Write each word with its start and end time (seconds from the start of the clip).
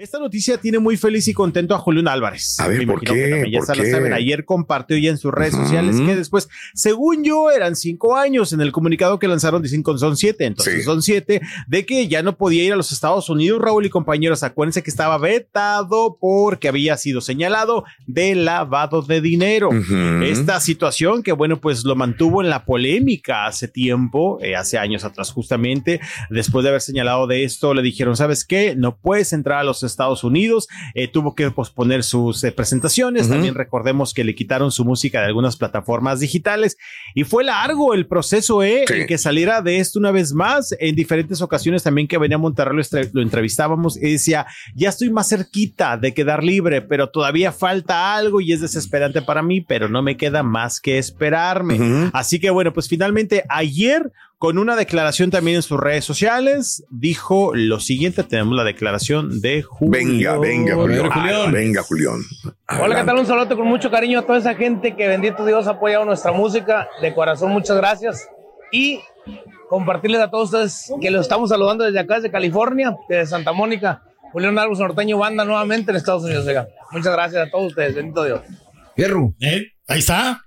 Esta 0.00 0.18
noticia 0.18 0.56
tiene 0.56 0.78
muy 0.78 0.96
feliz 0.96 1.28
y 1.28 1.34
contento 1.34 1.74
a 1.74 1.78
Julián 1.78 2.08
Álvarez. 2.08 2.58
A 2.58 2.66
ver, 2.68 2.78
Me 2.78 2.86
¿por 2.86 3.02
imagino 3.04 3.12
que 3.12 3.20
qué? 3.22 3.30
también 3.32 3.52
ya 3.52 3.58
¿Por 3.66 3.76
qué? 3.84 3.90
saben. 3.90 4.12
Ayer 4.14 4.46
compartió 4.46 4.96
ya 4.96 5.10
en 5.10 5.18
sus 5.18 5.30
redes 5.30 5.52
sociales 5.52 6.00
que 6.00 6.16
después, 6.16 6.48
según 6.72 7.22
yo, 7.22 7.50
eran 7.50 7.76
cinco 7.76 8.16
años 8.16 8.54
en 8.54 8.62
el 8.62 8.72
comunicado 8.72 9.18
que 9.18 9.28
lanzaron, 9.28 9.60
dicen 9.60 9.82
que 9.84 9.98
son 9.98 10.16
siete, 10.16 10.46
entonces 10.46 10.76
Sí. 10.76 10.82
son 10.84 11.02
siete, 11.02 11.42
de 11.68 11.84
que 11.84 12.08
ya 12.08 12.22
no 12.22 12.38
podía 12.38 12.64
ir 12.64 12.72
a 12.72 12.76
los 12.76 12.92
Estados 12.92 13.28
Unidos, 13.28 13.60
Raúl 13.60 13.84
y 13.84 13.90
compañeros. 13.90 14.42
Acuérdense 14.42 14.82
que 14.82 14.88
estaba 14.88 15.18
vetado 15.18 16.16
porque 16.18 16.68
había 16.68 16.96
sido 16.96 17.20
señalado 17.20 17.84
de 18.06 18.34
lavado 18.36 19.02
de 19.02 19.20
dinero. 19.20 19.68
Esta 20.22 20.60
situación 20.60 21.22
que, 21.22 21.32
bueno, 21.32 21.60
pues 21.60 21.84
lo 21.84 21.94
mantuvo 21.94 22.40
en 22.42 22.48
la 22.48 22.64
polémica 22.64 23.44
hace 23.44 23.68
tiempo, 23.68 24.38
eh, 24.40 24.56
hace 24.56 24.78
años 24.78 25.04
atrás 25.04 25.30
justamente, 25.30 26.00
después 26.30 26.62
de 26.62 26.70
haber 26.70 26.80
señalado 26.80 27.26
de 27.26 27.44
esto, 27.44 27.74
le 27.74 27.82
dijeron, 27.82 28.16
¿sabes 28.16 28.46
qué? 28.46 28.74
No 28.76 28.96
puedes 28.96 29.34
entrar 29.34 29.58
a 29.58 29.64
los 29.64 29.76
Estados 29.82 29.89
Unidos, 30.24 30.68
eh, 30.94 31.08
tuvo 31.08 31.34
que 31.34 31.50
posponer 31.50 32.02
sus 32.02 32.42
eh, 32.44 32.52
presentaciones, 32.52 33.28
también 33.28 33.54
recordemos 33.54 34.14
que 34.14 34.24
le 34.24 34.34
quitaron 34.34 34.72
su 34.72 34.84
música 34.84 35.20
de 35.20 35.26
algunas 35.26 35.56
plataformas 35.56 36.20
digitales 36.20 36.76
y 37.14 37.24
fue 37.24 37.44
largo 37.44 37.92
el 37.92 38.06
proceso, 38.06 38.62
¿eh? 38.62 38.84
Sí. 38.86 38.94
En 38.94 39.06
que 39.06 39.18
saliera 39.18 39.60
de 39.60 39.78
esto 39.78 39.98
una 39.98 40.10
vez 40.10 40.32
más, 40.32 40.74
en 40.78 40.94
diferentes 40.94 41.42
ocasiones 41.42 41.82
también 41.82 42.08
que 42.08 42.18
venía 42.18 42.36
a 42.36 42.38
Monterrey 42.38 42.70
lo, 43.12 43.22
entrevistábamos 43.22 43.96
y 43.96 44.12
decía, 44.12 44.46
ya 44.74 44.88
estoy 44.88 45.10
más 45.10 45.28
cerquita 45.28 45.96
de 45.96 46.14
quedar 46.14 46.44
libre, 46.44 46.82
pero 46.82 47.10
todavía 47.10 47.52
falta 47.52 48.14
algo 48.14 48.40
y 48.40 48.52
es 48.52 48.60
desesperante 48.60 49.22
para 49.22 49.42
mí, 49.42 49.60
pero 49.60 49.88
no 49.88 50.02
me 50.02 50.16
queda 50.16 50.42
más 50.42 50.80
que 50.80 50.98
esperarme. 50.98 52.10
Así 52.12 52.38
que 52.38 52.50
bueno, 52.50 52.72
pues 52.72 52.88
finalmente 52.88 53.44
ayer 53.48 54.12
con 54.40 54.56
una 54.56 54.74
declaración 54.74 55.30
también 55.30 55.56
en 55.56 55.62
sus 55.62 55.78
redes 55.78 56.02
sociales 56.02 56.82
dijo 56.88 57.54
lo 57.54 57.78
siguiente, 57.78 58.24
tenemos 58.24 58.56
la 58.56 58.64
declaración 58.64 59.42
de 59.42 59.60
Julio. 59.60 59.92
Venga, 59.92 60.38
venga, 60.38 60.76
Julián. 60.76 61.12
Álvarez. 61.12 61.52
Venga, 61.52 61.82
Julián. 61.82 62.20
Hola, 62.80 62.96
¿qué 62.96 63.04
tal? 63.04 63.18
Un 63.18 63.26
saludo 63.26 63.54
con 63.54 63.66
mucho 63.66 63.90
cariño 63.90 64.20
a 64.20 64.22
toda 64.22 64.38
esa 64.38 64.54
gente 64.54 64.96
que 64.96 65.08
bendito 65.08 65.44
Dios 65.44 65.66
ha 65.66 65.72
apoyado 65.72 66.06
nuestra 66.06 66.32
música. 66.32 66.88
De 67.02 67.12
corazón, 67.12 67.52
muchas 67.52 67.76
gracias. 67.76 68.30
Y 68.72 69.00
compartirles 69.68 70.22
a 70.22 70.30
todos 70.30 70.46
ustedes 70.46 70.90
que 71.02 71.10
los 71.10 71.20
estamos 71.20 71.50
saludando 71.50 71.84
desde 71.84 72.00
acá, 72.00 72.14
desde 72.14 72.30
California, 72.30 72.96
desde 73.10 73.26
Santa 73.26 73.52
Mónica. 73.52 74.04
Julián 74.32 74.58
Álvarez 74.58 74.78
Norteño 74.78 75.18
Banda 75.18 75.44
nuevamente 75.44 75.90
en 75.90 75.98
Estados 75.98 76.24
Unidos. 76.24 76.46
oiga. 76.46 76.66
Muchas 76.92 77.12
gracias 77.12 77.46
a 77.46 77.50
todos 77.50 77.66
ustedes, 77.66 77.94
bendito 77.94 78.24
Dios. 78.24 78.40
Fierro. 78.96 79.34
Eh, 79.38 79.66
ahí 79.86 79.98
está. 79.98 80.46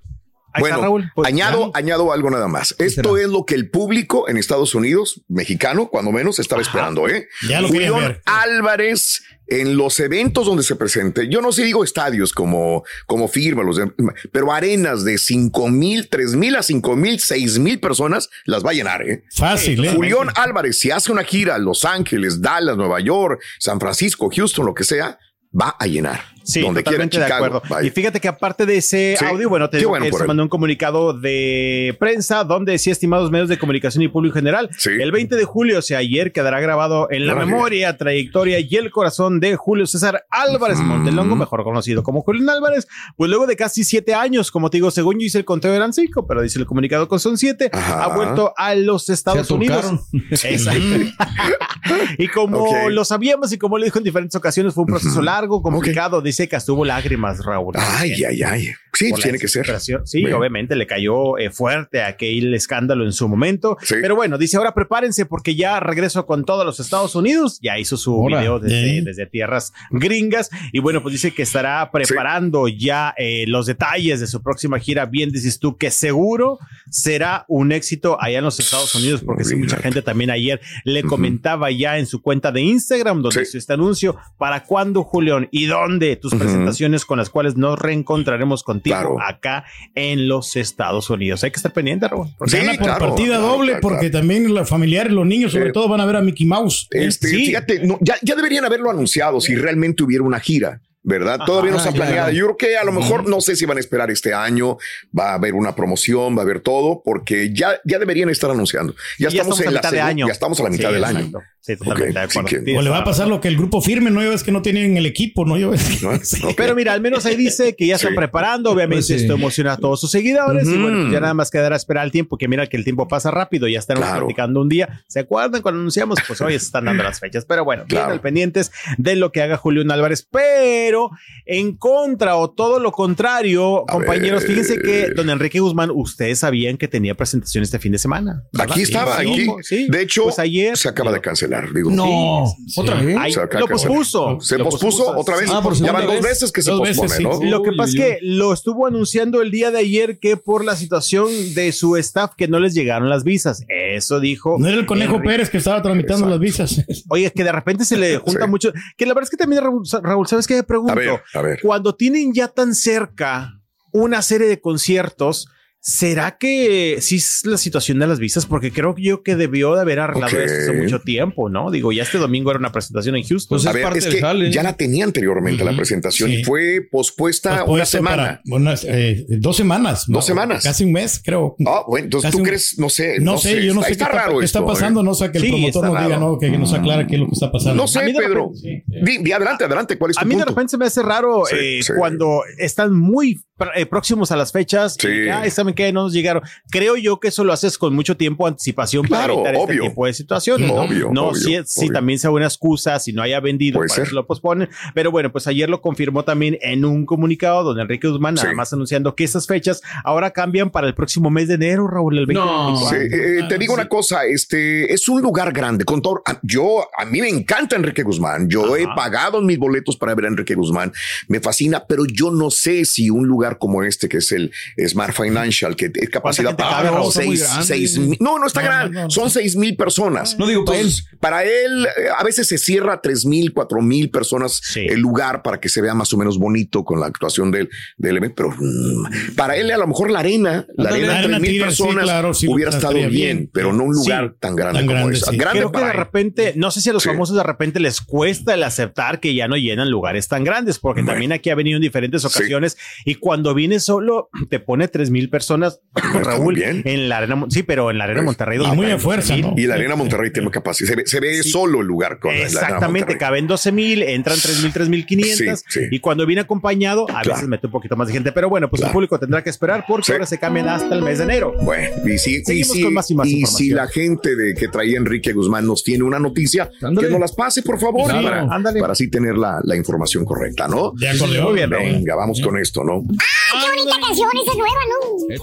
Ahí 0.54 0.62
bueno, 0.62 0.76
está, 0.76 0.86
Raúl. 0.86 1.12
Pues, 1.16 1.28
añado, 1.28 1.72
ya. 1.74 1.80
añado 1.80 2.12
algo 2.14 2.30
nada 2.30 2.48
más. 2.48 2.76
Esto 2.80 3.18
es 3.18 3.28
lo 3.28 3.46
que 3.46 3.56
el 3.56 3.70
público 3.70 4.30
en 4.30 4.38
Estados 4.38 4.76
Unidos, 4.76 5.22
mexicano, 5.28 5.88
cuando 5.90 6.12
menos, 6.12 6.38
estaba 6.40 6.62
esperando, 6.62 7.08
¿eh? 7.10 7.28
Ya 7.48 7.60
lo 7.62 7.70
querían 7.72 7.94
Julián 7.94 8.10
ver. 8.14 8.22
Álvarez 8.26 9.24
en 9.48 9.76
los 9.76 10.00
eventos 10.00 10.46
donde 10.46 10.64
se 10.64 10.76
presente, 10.76 11.28
yo 11.28 11.42
no 11.42 11.52
sé, 11.52 11.64
digo 11.64 11.84
estadios 11.84 12.32
como, 12.32 12.84
como 13.08 13.28
firma, 13.28 13.62
los 13.62 13.76
de- 13.76 13.92
pero 14.32 14.52
arenas 14.54 15.04
de 15.04 15.18
5 15.18 15.68
mil, 15.70 16.08
3 16.10 16.36
mil 16.36 16.56
a 16.56 16.64
5 16.64 16.96
mil, 16.96 17.20
6 17.20 17.60
mil 17.60 17.80
personas 17.80 18.30
las 18.46 18.66
va 18.66 18.70
a 18.72 18.74
llenar, 18.74 19.02
¿eh? 19.08 19.26
Fácil, 19.36 19.84
¿eh? 19.84 19.94
Julián 19.94 20.30
Álvarez, 20.36 20.80
si 20.80 20.92
hace 20.92 21.12
una 21.12 21.24
gira 21.24 21.56
a 21.56 21.60
Los 21.60 21.84
Ángeles, 21.84 22.42
Dallas, 22.42 22.78
Nueva 22.78 23.00
York, 23.02 23.42
San 23.60 23.80
Francisco, 23.80 24.30
Houston, 24.34 24.66
lo 24.66 24.74
que 24.74 24.86
sea, 24.86 25.20
va 25.60 25.76
a 25.78 25.88
llenar. 25.88 26.33
Sí, 26.44 26.62
donde 26.62 26.84
quiera, 26.84 27.06
totalmente 27.06 27.18
de 27.20 27.24
Chicago. 27.26 27.46
acuerdo. 27.46 27.62
vaya. 27.70 27.88
Y 27.88 27.92
fíjate 27.92 28.20
que 28.20 28.28
aparte 28.28 28.66
de 28.66 28.78
ese 28.78 29.16
Sí, 29.18 29.26
audio, 29.26 29.50
bueno, 29.50 29.70
te 29.70 29.84
bueno 29.86 30.06
que 30.06 30.12
por 30.12 30.20
se 30.20 30.24
él. 30.24 30.28
mandó 30.28 30.44
un 30.44 30.50
comunicado 30.50 31.14
de 31.14 31.96
prensa 32.00 32.44
donde 32.44 32.74
decía, 32.74 32.94
estimados 32.94 33.32
medios 33.32 33.50
de 33.50 33.58
comunicación 33.58 34.04
y 34.04 34.08
público 34.08 34.36
general, 34.36 34.70
Sí. 34.78 34.90
el 35.00 35.12
20 35.12 35.36
de 35.36 35.46
julio, 35.46 35.80
o 35.80 35.82
sea, 35.82 36.00
ayer 36.00 36.32
quedará 36.32 36.60
grabado 36.60 37.08
en 37.12 37.28
la 37.28 37.36
memoria, 37.36 37.98
trayectoria 37.98 38.60
y 38.60 38.76
el 38.76 38.92
corazón 38.92 39.40
de 39.40 39.56
Julio 39.56 39.88
César 39.88 40.26
Álvarez. 40.30 40.80
Montelongo, 40.80 41.36
mejor 41.36 41.64
conocido 41.64 42.04
como 42.04 42.22
Julián 42.22 42.50
Álvarez, 42.50 42.88
pues 43.16 43.30
luego 43.30 43.48
de 43.48 43.56
casi 43.56 43.84
siete 43.84 44.14
años, 44.14 44.52
como 44.52 44.70
te 44.70 44.78
digo, 44.78 44.92
según 44.92 45.20
yo 45.20 45.26
hice 45.26 45.38
el 45.38 45.46
conteo 45.46 45.74
eran 45.74 45.94
cinco, 45.94 46.26
pero 46.28 46.42
dice 46.42 46.60
el 46.60 46.66
comunicado 46.66 47.08
que 47.08 47.20
son 47.20 47.38
siete, 47.38 47.70
Ajá. 47.72 48.04
ha 48.04 48.08
vuelto 48.16 48.54
a 48.58 48.76
los 48.76 49.10
Estados 49.10 49.50
Unidos. 49.52 49.86
y 52.18 52.28
como 52.28 52.64
Ok. 52.64 52.90
lo 52.92 53.06
sabíamos 53.06 53.52
y 53.52 53.58
como 53.58 53.78
le 53.78 53.86
dijo 53.86 53.98
en 53.98 54.04
diferentes 54.04 54.36
ocasiones, 54.36 54.74
fue 54.74 54.84
un 54.84 54.88
proceso 54.88 55.22
largo, 55.22 55.62
complicado. 55.62 56.22
Dice 56.34 56.50
que 56.50 56.56
estuvo 56.56 56.84
lágrimas, 56.84 57.46
Raúl. 57.46 57.76
Ay, 57.78 58.24
ay, 58.24 58.42
ay. 58.42 58.74
Sí, 58.94 59.10
Por 59.10 59.20
la 59.20 59.24
tiene 59.24 59.40
que 59.40 59.48
ser. 59.48 59.66
Sí, 60.06 60.22
Bueno. 60.22 60.38
obviamente 60.38 60.76
le 60.76 60.86
cayó 60.86 61.38
eh, 61.40 61.50
fuerte 61.50 62.04
aquel 62.04 62.54
escándalo 62.54 63.04
en 63.06 63.12
su 63.12 63.28
momento. 63.28 63.76
Sí. 63.82 63.96
Pero 64.02 64.16
bueno, 64.16 64.38
dice 64.38 64.58
ahora 64.58 64.74
prepárense 64.74 65.26
porque 65.26 65.56
ya 65.56 65.80
regreso 65.80 66.26
con 66.26 66.46
todos 66.46 66.64
los 66.66 66.80
Estados 66.80 67.16
Unidos. 67.16 67.60
Ya 67.62 67.80
hizo 67.80 67.98
su 67.98 68.24
video 68.26 68.60
desde, 68.60 69.00
¿eh? 69.00 69.02
desde 69.04 69.26
tierras 69.26 69.74
gringas. 69.90 70.50
Y 70.72 70.80
bueno, 70.80 71.02
pues 71.02 71.14
dice 71.14 71.32
que 71.34 71.42
estará 71.42 71.90
preparando 71.92 72.68
ya 72.68 73.14
eh, 73.18 73.46
los 73.48 73.66
detalles 73.66 74.20
de 74.20 74.28
su 74.28 74.44
próxima 74.44 74.78
gira. 74.80 75.06
Bien 75.08 75.32
dices 75.32 75.58
tú 75.60 75.76
que 75.78 75.90
seguro 75.90 76.60
será 76.90 77.46
un 77.48 77.72
éxito 77.72 78.18
allá 78.22 78.38
en 78.38 78.44
los 78.44 78.60
Estados 78.60 78.94
Unidos 78.96 79.22
porque 79.26 79.44
sí, 79.44 79.56
mucha 79.56 79.78
gente 79.78 80.02
también 80.04 80.30
ayer 80.30 80.62
le 80.84 81.02
comentaba 81.04 81.72
ya 81.72 81.98
en 81.98 82.06
su 82.06 82.22
cuenta 82.22 82.52
de 82.52 82.62
Instagram 82.62 83.22
donde 83.22 83.44
Sí. 83.44 83.50
hizo 83.50 83.58
este 83.58 83.74
anuncio. 83.74 84.18
¿Para 84.38 84.64
cuándo, 84.66 85.04
Julián? 85.04 85.48
¿Y 85.52 85.66
dónde 85.66 86.16
tus 86.16 86.36
presentaciones 86.36 87.06
con 87.06 87.18
las 87.18 87.30
cuales 87.32 87.56
nos 87.58 87.80
reencontraremos 87.80 88.62
Claro. 88.92 89.18
acá 89.22 89.66
en 89.96 90.28
los 90.28 90.56
Estados 90.56 91.10
Unidos? 91.10 91.44
Hay 91.44 91.52
que 91.52 91.58
estar 91.58 91.74
pendiente, 91.74 92.08
Raúl. 92.08 92.28
Sí, 92.48 92.58
Gana 92.58 92.74
por 92.74 92.84
claro, 92.84 93.00
partida 93.08 93.28
claro, 93.38 93.42
doble 93.48 93.68
claro, 93.74 93.82
porque 93.82 94.10
claro. 94.10 94.20
también 94.20 94.54
los 94.54 94.68
familiares, 94.70 95.12
los 95.14 95.26
niños 95.26 95.52
sobre 95.52 95.68
Sí. 95.68 95.74
todo 95.74 95.88
van 95.88 96.02
a 96.02 96.06
ver 96.06 96.16
a 96.18 96.22
Mickey 96.22 96.46
Mouse. 96.46 96.88
Este, 96.92 97.28
Sí. 97.28 97.46
Fíjate, 97.48 97.86
no, 97.86 97.98
ya, 98.02 98.16
ya 98.22 98.36
deberían 98.36 98.66
haberlo 98.66 98.90
anunciado 98.90 99.40
si 99.42 99.56
realmente 99.56 100.04
hubiera 100.04 100.24
una 100.24 100.40
gira. 100.40 100.82
¿Verdad? 101.06 101.40
Todavía 101.46 101.72
no 101.72 101.78
está 101.78 101.92
claro. 101.92 102.06
planeada. 102.12 102.32
Yo 102.32 102.46
creo 102.46 102.58
que 102.58 102.78
a 102.78 102.84
lo 102.86 102.94
mejor 102.94 103.28
no 103.28 103.42
sé 103.42 103.56
si 103.58 103.66
van 103.66 103.76
a 103.78 103.80
esperar 103.82 104.10
este 104.10 104.34
año, 104.34 104.78
va 105.18 105.32
a 105.32 105.34
haber 105.36 105.54
una 105.54 105.76
promoción, 105.76 106.36
va 106.38 106.40
a 106.40 106.44
haber 106.44 106.62
todo, 106.62 107.02
porque 107.04 107.52
ya, 107.54 107.74
ya 107.84 108.00
deberían 108.00 108.30
estar 108.30 108.50
anunciando. 108.50 108.94
Ya, 109.20 109.30
Sí, 109.30 109.38
estamos, 109.38 109.60
en 109.60 109.68
a 109.68 109.72
la 109.72 109.80
mitad 109.80 109.92
de 109.92 110.02
año. 110.02 110.28
Ya 110.28 110.32
estamos 110.34 110.60
a 110.60 110.64
la 110.64 110.70
mitad 110.70 110.88
Sí, 110.90 110.94
del 110.96 111.04
año. 111.04 111.32
Sí, 111.60 111.78
totalmente 111.78 112.20
de 112.20 112.64
que- 112.66 112.78
O 112.78 112.82
le 112.82 112.90
va 112.90 112.98
a 113.00 113.04
pasar 113.06 113.28
lo 113.30 113.40
que 113.40 113.48
el 113.48 113.56
grupo 113.56 113.82
firme, 113.82 114.12
¿no? 114.12 114.22
Ya 114.22 114.30
ves 114.30 114.44
que 114.44 114.52
no 114.52 114.62
tienen 114.62 114.98
el 114.98 115.06
equipo, 115.06 115.46
¿no? 115.46 115.56
¿No? 115.58 115.72
Pero 116.58 116.76
mira, 116.76 116.92
al 116.92 117.00
menos 117.00 117.26
ahí 117.26 117.38
dice 117.38 117.74
que 117.76 117.88
ya 117.88 117.96
están 117.96 118.12
Sí. 118.12 118.18
preparando. 118.18 118.72
Obviamente, 118.72 118.96
Pues 118.98 119.08
sí. 119.08 119.14
esto 119.16 119.34
emociona 119.34 119.74
a 119.74 119.78
todos 119.78 120.02
sus 120.02 120.12
seguidores. 120.12 120.68
Y 120.68 120.78
bueno, 120.78 121.10
ya 121.12 121.22
nada 121.22 121.34
más 121.34 121.50
quedará 121.52 121.76
esperar 121.78 122.04
el 122.06 122.12
tiempo, 122.12 122.38
que 122.38 122.48
mira 122.50 122.68
que 122.68 122.76
el 122.76 122.84
tiempo 122.84 123.08
pasa 123.08 123.32
rápido. 123.32 123.68
Ya 123.70 123.80
estaremos 123.80 124.08
Claro. 124.10 124.26
platicando 124.26 124.60
un 124.62 124.68
día. 124.70 125.04
¿Se 125.08 125.22
acuerdan 125.22 125.62
cuando 125.62 125.80
anunciamos? 125.80 126.20
Pues 126.28 126.40
hoy 126.42 126.52
se 126.52 126.66
están 126.66 126.84
dando 126.86 127.04
las 127.04 127.20
fechas. 127.22 127.46
Pero 127.46 127.64
bueno, 127.64 127.84
bien 127.88 128.02
al 128.04 128.20
pendientes 128.22 128.72
de 128.98 129.16
lo 129.16 129.32
que 129.32 129.42
haga 129.42 129.56
Julián 129.56 129.90
Álvarez. 129.92 130.28
Pero 130.30 130.93
pero 130.94 131.10
en 131.48 131.76
contra 131.76 132.36
o 132.38 132.52
todo 132.52 132.80
lo 132.80 132.92
contrario, 132.92 133.84
compañeros, 133.90 134.44
ver. 134.44 134.52
fíjense 134.52 134.78
que 134.80 135.10
don 135.16 135.28
Enrique 135.32 135.60
Guzmán, 135.60 135.90
ustedes 135.94 136.40
sabían 136.40 136.78
que 136.78 136.88
tenía 136.88 137.16
presentación 137.16 137.64
este 137.64 137.80
fin 137.80 137.92
de 137.94 137.98
semana. 137.98 138.44
¿verdad? 138.54 138.72
Aquí 138.72 138.82
estaba, 138.84 139.20
Sí, 139.22 139.28
aquí. 139.32 139.48
sí. 139.64 139.88
De 139.90 140.02
hecho, 140.04 140.24
Pues 140.26 140.38
ayer 140.40 140.78
se 140.78 140.88
acaba 140.90 141.12
de 141.12 141.20
cancelar. 141.20 141.74
Digo, 141.74 141.90
No, 141.90 142.46
Sí, 142.68 142.80
otra 142.80 143.00
sí. 143.00 143.06
vez. 143.08 143.18
Ay, 143.20 143.34
Se 143.34 143.40
acaba 143.42 143.62
lo 143.62 143.66
de 143.66 143.70
cancelar. 143.72 143.98
pospuso. 143.98 144.38
Se 144.42 144.58
Lo 144.60 144.66
pospuso 144.66 145.18
otra 145.18 145.38
vez. 145.38 145.50
Ah, 145.52 145.62
por 145.64 145.74
ya 145.74 145.92
van 145.92 146.06
dos 146.06 146.16
vez. 146.16 146.24
veces 146.24 146.52
que 146.52 146.62
se 146.62 146.70
pospone, 146.72 147.10
sí. 147.10 147.24
¿no? 147.24 147.40
Sí. 147.40 147.46
Lo 147.48 147.64
que 147.64 147.72
pasa 147.72 147.90
es 147.90 147.96
que 147.96 148.18
lo 148.22 148.54
estuvo 148.54 148.86
anunciando 148.86 149.42
el 149.42 149.50
día 149.50 149.72
de 149.72 149.80
ayer 149.80 150.20
que 150.20 150.38
por 150.38 150.64
la 150.64 150.76
situación 150.76 151.28
de 151.56 151.72
su 151.72 151.98
staff 151.98 152.34
que 152.38 152.48
no 152.48 152.60
les 152.60 152.74
llegaron 152.76 153.10
las 153.10 153.24
visas. 153.24 153.64
Eso 153.68 154.20
dijo. 154.20 154.58
No 154.60 154.68
era 154.68 154.78
el 154.78 154.86
Conejo 154.86 155.16
Enrique. 155.16 155.30
Pérez 155.30 155.50
que 155.50 155.58
estaba 155.58 155.82
tramitando 155.82 156.28
las 156.28 156.40
visas. 156.40 156.84
Oye, 157.10 157.32
que 157.32 157.44
de 157.44 157.52
repente 157.52 157.84
se 157.86 157.98
le 157.98 158.18
junta 158.20 158.46
Sí. 158.46 158.50
mucho. 158.50 158.74
Que 158.98 159.06
la 159.06 159.14
verdad 159.14 159.24
es 159.26 159.30
que 159.32 159.38
también, 159.38 159.64
Raúl, 159.64 160.28
¿sabes 160.28 160.46
qué 160.48 160.56
me 160.56 160.64
pregunto? 160.86 161.24
A 161.36 161.42
ver, 161.42 161.48
a 161.48 161.50
ver. 161.50 161.60
Cuando 161.62 161.96
tienen 161.96 162.34
ya 162.34 162.48
tan 162.48 162.76
cerca 162.76 163.60
una 163.92 164.22
serie 164.22 164.48
de 164.48 164.60
conciertos, 164.60 165.48
¿será 165.86 166.38
que 166.38 167.00
sí 167.02 167.18
es 167.18 167.42
la 167.44 167.58
situación 167.58 168.00
de 168.00 168.08
las 168.08 168.18
visas? 168.18 168.46
Porque 168.46 168.72
creo 168.72 168.96
yo 168.98 169.22
que 169.22 169.36
debió 169.36 169.76
de 169.76 169.82
haber 169.82 170.00
arreglado 170.00 170.34
Ok. 170.34 170.42
esto 170.42 170.72
hace 170.72 170.82
mucho 170.82 171.02
tiempo, 171.02 171.50
¿no? 171.50 171.72
Digo, 171.72 171.92
ya 171.92 172.04
este 172.04 172.18
domingo 172.18 172.52
era 172.52 172.58
una 172.60 172.72
presentación 172.72 173.18
en 173.18 173.24
Houston. 173.24 173.58
Pues 173.58 173.66
A 173.68 173.72
es 173.72 173.74
ver, 173.76 173.84
parte 173.84 174.00
es 174.00 174.06
del 174.06 174.14
que 174.14 174.50
ya 174.52 174.64
la 174.64 174.78
tenía 174.78 175.04
anteriormente 175.04 175.64
la 175.66 175.76
presentación 175.76 176.32
y 176.32 176.44
fue 176.46 176.88
pospuesta 176.90 177.52
una 177.52 177.66
Pospuesto 177.66 177.98
semana. 177.98 178.42
unas, 178.46 178.86
eh, 178.88 179.26
dos 179.28 179.58
semanas. 179.58 180.06
Dos 180.08 180.26
semanas. 180.26 180.64
Casi 180.64 180.86
un 180.86 180.94
mes, 180.94 181.22
creo. 181.24 181.58
Ah, 181.68 181.84
bueno, 181.86 182.06
entonces 182.06 182.28
Casi 182.30 182.38
tú 182.38 182.44
un- 182.44 182.48
crees, 182.48 182.76
no 182.80 182.90
sé. 182.90 183.20
No, 183.20 183.38
sé, 183.38 183.66
yo 183.66 183.74
no 183.74 183.82
está, 183.82 183.88
sé 183.88 183.92
está 183.92 184.06
qué, 184.06 184.12
está, 184.12 184.24
raro 184.26 184.40
qué 184.40 184.46
está 184.46 184.60
esto, 184.60 184.72
¿eh? 184.72 184.74
pasando. 184.74 185.04
No 185.04 185.14
sé 185.14 185.32
que 185.32 185.38
el 185.40 185.44
Sí, 185.44 185.50
promotor 185.50 185.84
nos 185.86 185.92
diga, 185.98 186.08
raro. 186.16 186.20
no, 186.32 186.40
que, 186.40 186.50
que 186.50 186.58
nos 186.58 186.74
aclara 186.74 187.06
qué 187.06 187.16
es 187.16 187.20
lo 187.20 187.28
que 187.28 187.34
está 187.34 187.52
pasando. 187.52 187.76
No 187.82 187.88
sé, 187.90 188.00
Pedro. 188.00 188.52
repente- 188.54 188.84
Di, 189.04 189.18
di 189.24 189.32
adelante, 189.34 189.66
adelante. 189.66 189.98
¿Cuál 189.98 190.12
es 190.12 190.18
tu 190.18 190.22
A 190.22 190.26
mí 190.26 190.36
de 190.36 190.46
repente 190.46 190.72
se 190.72 190.78
me 190.78 190.86
hace 190.86 191.02
raro 191.04 191.44
eh, 191.52 191.82
cuando 191.98 192.42
están 192.58 192.94
muy 192.94 193.42
pr- 193.58 193.88
próximos 193.90 194.32
a 194.32 194.38
las 194.38 194.52
fechas. 194.54 194.96
Sí. 194.98 195.08
Y 195.10 195.26
ya 195.26 195.44
saben 195.74 195.88
que 195.88 195.94
no 195.94 196.04
nos 196.04 196.14
llegaron. 196.14 196.44
Creo 196.70 196.96
yo 196.98 197.20
que 197.20 197.30
eso 197.30 197.44
lo 197.44 197.54
haces 197.54 197.78
con 197.78 197.94
mucho 197.96 198.16
tiempo 198.18 198.46
de 198.46 198.52
anticipación 198.52 199.06
Claro, 199.06 199.38
para 199.44 199.50
evitar 199.58 199.66
obvio. 199.70 199.84
este 199.84 199.90
tipo 199.90 200.06
de 200.06 200.14
situaciones. 200.14 200.68
¿no? 200.68 200.76
Obvio, 200.76 201.10
no 201.12 201.28
obvio, 201.30 201.64
si, 201.66 201.90
también 201.90 202.20
sea 202.20 202.32
una 202.32 202.46
excusa, 202.46 203.00
si 203.00 203.14
no 203.14 203.22
haya 203.22 203.40
vendido, 203.40 203.78
Puede 203.80 203.90
para 203.90 203.96
ser. 203.96 204.06
eso 204.08 204.16
lo 204.16 204.26
posponen. 204.28 204.70
Pero 204.94 205.12
bueno, 205.12 205.32
pues 205.32 205.48
ayer 205.48 205.70
lo 205.70 205.82
confirmó 205.82 206.24
también 206.24 206.58
en 206.62 206.86
un 206.86 207.06
comunicado 207.06 207.64
don 207.64 207.80
Enrique 207.80 208.08
Guzmán, 208.08 208.36
nada 208.36 208.50
Sí. 208.50 208.56
más 208.56 208.74
anunciando 208.74 209.16
que 209.16 209.24
esas 209.24 209.48
fechas 209.48 209.82
ahora 210.04 210.32
cambian 210.32 210.70
para 210.70 210.88
el 210.88 210.94
próximo 210.94 211.30
mes 211.30 211.48
de 211.48 211.56
enero, 211.56 211.88
Raúl, 211.88 212.18
el 212.18 212.26
20 212.26 212.44
No. 212.46 212.76
Sí, 212.90 212.96
eh, 212.96 213.40
te 213.48 213.58
digo 213.58 213.74
una 213.74 213.88
cosa, 213.88 214.26
este 214.26 214.94
es 214.94 215.08
un 215.08 215.22
lugar 215.22 215.52
grande. 215.54 215.86
Con 215.86 216.02
todo, 216.02 216.22
a- 216.26 216.40
yo 216.44 216.88
a 216.98 217.06
mí 217.06 217.22
me 217.22 217.30
encanta 217.30 217.76
Enrique 217.76 218.04
Guzmán. 218.04 218.50
Yo 218.50 218.76
he 218.76 218.86
pagado 218.96 219.42
mis 219.42 219.58
boletos 219.58 219.98
para 219.98 220.16
ver 220.16 220.26
a 220.26 220.28
Enrique 220.30 220.56
Guzmán. 220.56 220.92
Me 221.28 221.40
fascina, 221.40 221.86
pero 221.88 222.06
yo 222.06 222.32
no 222.32 222.50
sé 222.52 222.86
si 222.86 223.10
un 223.10 223.28
lugar 223.28 223.58
como 223.58 223.84
este, 223.84 224.10
que 224.10 224.18
es 224.18 224.32
el 224.32 224.52
Smart 224.88 225.14
Financial, 225.16 225.63
que 225.76 225.92
es 225.94 226.10
capacidad 226.10 226.56
para 226.56 226.92
muy 226.92 227.12
seis, 227.12 227.48
seis 227.64 227.98
mil- 227.98 228.18
No, 228.20 228.38
no 228.40 228.48
está 228.48 228.62
No, 228.62 228.68
grande. 228.68 228.96
no, 228.98 229.04
no. 229.06 229.10
Son 229.10 229.30
seis 229.30 229.56
mil 229.56 229.76
personas. 229.76 230.38
No 230.38 230.48
digo 230.48 230.64
para 230.66 230.78
él. 230.80 230.86
Entonces, 230.88 231.08
para 231.20 231.44
él, 231.44 231.86
eh, 231.86 231.90
a 232.18 232.24
veces 232.24 232.48
se 232.48 232.58
cierra 232.58 233.02
tres 233.02 233.26
mil, 233.26 233.54
cuatro 233.54 233.82
mil 233.82 234.10
personas 234.10 234.60
Sí. 234.64 234.82
el 234.82 235.00
lugar 235.00 235.42
para 235.42 235.60
que 235.60 235.70
se 235.70 235.82
vea 235.82 235.94
más 235.94 236.12
o 236.14 236.18
menos 236.18 236.38
bonito 236.38 236.84
con 236.84 237.00
la 237.00 237.06
actuación 237.08 237.52
del, 237.52 237.70
del 237.98 238.18
evento. 238.18 238.36
Pero 238.36 238.56
mm, 238.60 239.36
para 239.36 239.56
él, 239.58 239.72
a 239.72 239.78
lo 239.78 239.88
mejor 239.88 240.12
la 240.12 240.20
arena, 240.20 240.66
la 240.76 240.90
arena, 240.90 241.22
la 241.22 241.28
tres 241.28 241.40
mil 241.42 241.52
sí, 241.54 241.60
personas 241.60 242.04
claro, 242.04 242.34
sí, 242.34 242.48
hubiera 242.48 242.72
estado 242.72 242.94
bien, 242.96 243.10
bien. 243.10 243.50
pero 243.54 243.74
no 243.74 243.84
un 243.86 243.96
Sí, 243.96 244.10
lugar 244.10 244.36
tan 244.40 244.56
grande 244.56 244.80
tan 244.80 244.88
como 244.88 245.00
grande, 245.00 245.16
sí. 245.18 245.38
Grande 245.38 245.60
Creo 245.60 245.72
que 245.72 245.80
de 245.80 245.86
él. 245.86 245.94
repente, 245.94 246.54
no 246.56 246.72
sé 246.72 246.82
si 246.82 246.90
a 246.90 246.94
los 246.94 247.04
Sí. 247.04 247.10
famosos 247.10 247.36
de 247.38 247.44
repente 247.44 247.80
les 247.80 248.02
cuesta 248.02 248.54
el 248.54 248.64
aceptar 248.64 249.20
que 249.20 249.34
ya 249.36 249.48
no 249.48 249.56
llenan 249.56 249.90
lugares 249.90 250.28
tan 250.28 250.44
grandes, 250.44 250.80
porque 250.80 251.02
Bueno. 251.02 251.12
también 251.14 251.32
aquí 251.32 251.50
ha 251.50 251.56
venido 251.56 251.78
en 251.78 251.82
diferentes 251.82 252.26
ocasiones 252.26 252.78
y 253.06 253.16
cuando 253.16 253.54
viene 253.54 253.80
solo 253.80 254.30
te 254.50 254.60
pone 254.60 254.88
tres 254.88 255.10
mil 255.10 255.30
personas, 255.30 255.53
Raúl, 256.24 256.56
bien. 256.56 256.82
en 256.86 257.10
la 257.10 257.18
arena, 257.18 257.46
sí, 257.50 257.64
pero 257.64 257.92
en 257.92 257.98
la 257.98 258.06
arena 258.06 258.22
Monterrey. 258.22 258.60
y 258.64 258.76
muy 258.76 258.90
a 258.92 258.98
fuerza, 258.98 259.34
12,000. 259.36 259.42
¿no? 259.56 259.62
Y 259.62 259.68
la 259.68 259.76
Arena 259.76 259.96
Monterrey 259.96 260.32
tiene 260.32 260.50
capacidad. 260.52 260.90
Se 260.90 260.96
ve, 260.96 261.04
se 261.06 261.20
ve 261.20 261.44
Sí. 261.44 261.50
solo 261.52 261.82
el 261.82 261.88
lugar 261.88 262.20
con 262.20 262.32
la- 262.32 262.40
la 262.40 262.46
Arena 262.46 262.60
Exactamente, 262.66 263.18
caben 263.18 263.48
12 263.48 263.72
mil, 263.72 264.02
entran 264.04 264.38
3 264.42 264.62
mil, 264.64 264.74
3 264.74 264.90
mil 264.90 265.06
500 265.06 265.64
Sí, 265.68 265.80
sí. 265.82 265.88
y 265.92 266.00
cuando 266.00 266.26
viene 266.26 266.42
acompañado 266.42 267.04
a 267.04 267.22
Claro. 267.22 267.30
veces 267.34 267.48
mete 267.48 267.68
un 267.68 267.72
poquito 267.72 267.96
más 267.96 268.08
de 268.08 268.14
gente, 268.14 268.32
pero 268.32 268.50
bueno, 268.50 268.70
pues 268.70 268.80
Claro. 268.82 268.90
el 268.90 268.94
público 268.94 269.20
tendrá 269.20 269.44
que 269.44 269.50
esperar 269.50 269.86
porque 269.88 270.06
Sí. 270.08 270.12
ahora 270.14 270.26
se 270.26 270.38
cambian 270.40 270.68
hasta 270.70 270.94
el 270.96 271.02
mes 271.02 271.18
de 271.20 271.24
enero. 271.26 271.54
Bueno, 271.62 271.90
y 272.06 272.18
si, 272.18 272.42
y 272.48 272.64
si- 272.64 272.84
con 272.84 272.94
más 272.94 273.10
y 273.12 273.16
más 273.16 273.28
y 273.28 273.46
si 273.46 273.70
la 273.70 273.88
gente 273.88 274.36
de 274.36 274.54
que 274.56 274.68
traía 274.68 274.98
Enrique 274.98 275.34
Guzmán 275.34 275.66
nos 275.68 275.84
tiene 275.84 276.04
una 276.04 276.20
noticia, 276.20 276.70
Ándale. 276.82 277.08
que 277.08 277.12
nos 277.12 277.20
las 277.22 277.32
pase, 277.34 277.62
por 277.62 277.80
favor, 277.80 278.10
para, 278.12 278.42
Ándale. 278.42 278.80
para 278.80 278.94
así 278.94 279.10
tener 279.10 279.36
la, 279.38 279.60
la 279.64 279.76
información 279.76 280.26
correcta, 280.26 280.68
¿no? 280.68 280.92
De 280.96 281.10
acordeón. 281.10 281.46
Muy 281.46 281.54
bien. 281.56 281.70
Venga, 281.70 282.16
vamos 282.16 282.40
con 282.42 282.58
esto, 282.58 282.84
¿no? 282.84 283.02
¡Qué 283.04 283.70
bonita 283.80 283.98
canción! 284.08 284.30
Esa 284.42 284.52
es 284.52 284.58
nueva, 284.58 284.80
¿no? 284.90 285.43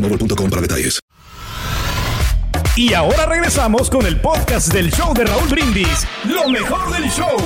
para 0.00 0.62
detalles. 0.62 1.00
Y 2.76 2.94
ahora 2.94 3.26
regresamos 3.26 3.90
con 3.90 4.06
el 4.06 4.20
podcast 4.20 4.72
del 4.72 4.90
show 4.90 5.12
de 5.12 5.24
Raúl 5.24 5.48
Brindis. 5.48 6.06
Lo 6.24 6.48
mejor 6.48 6.90
del 6.92 7.10
show. 7.10 7.36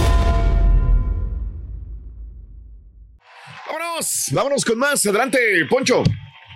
Vámonos, 3.66 4.26
vámonos 4.30 4.64
con 4.64 4.78
más. 4.78 5.04
Adelante, 5.06 5.38
Poncho. 5.68 6.04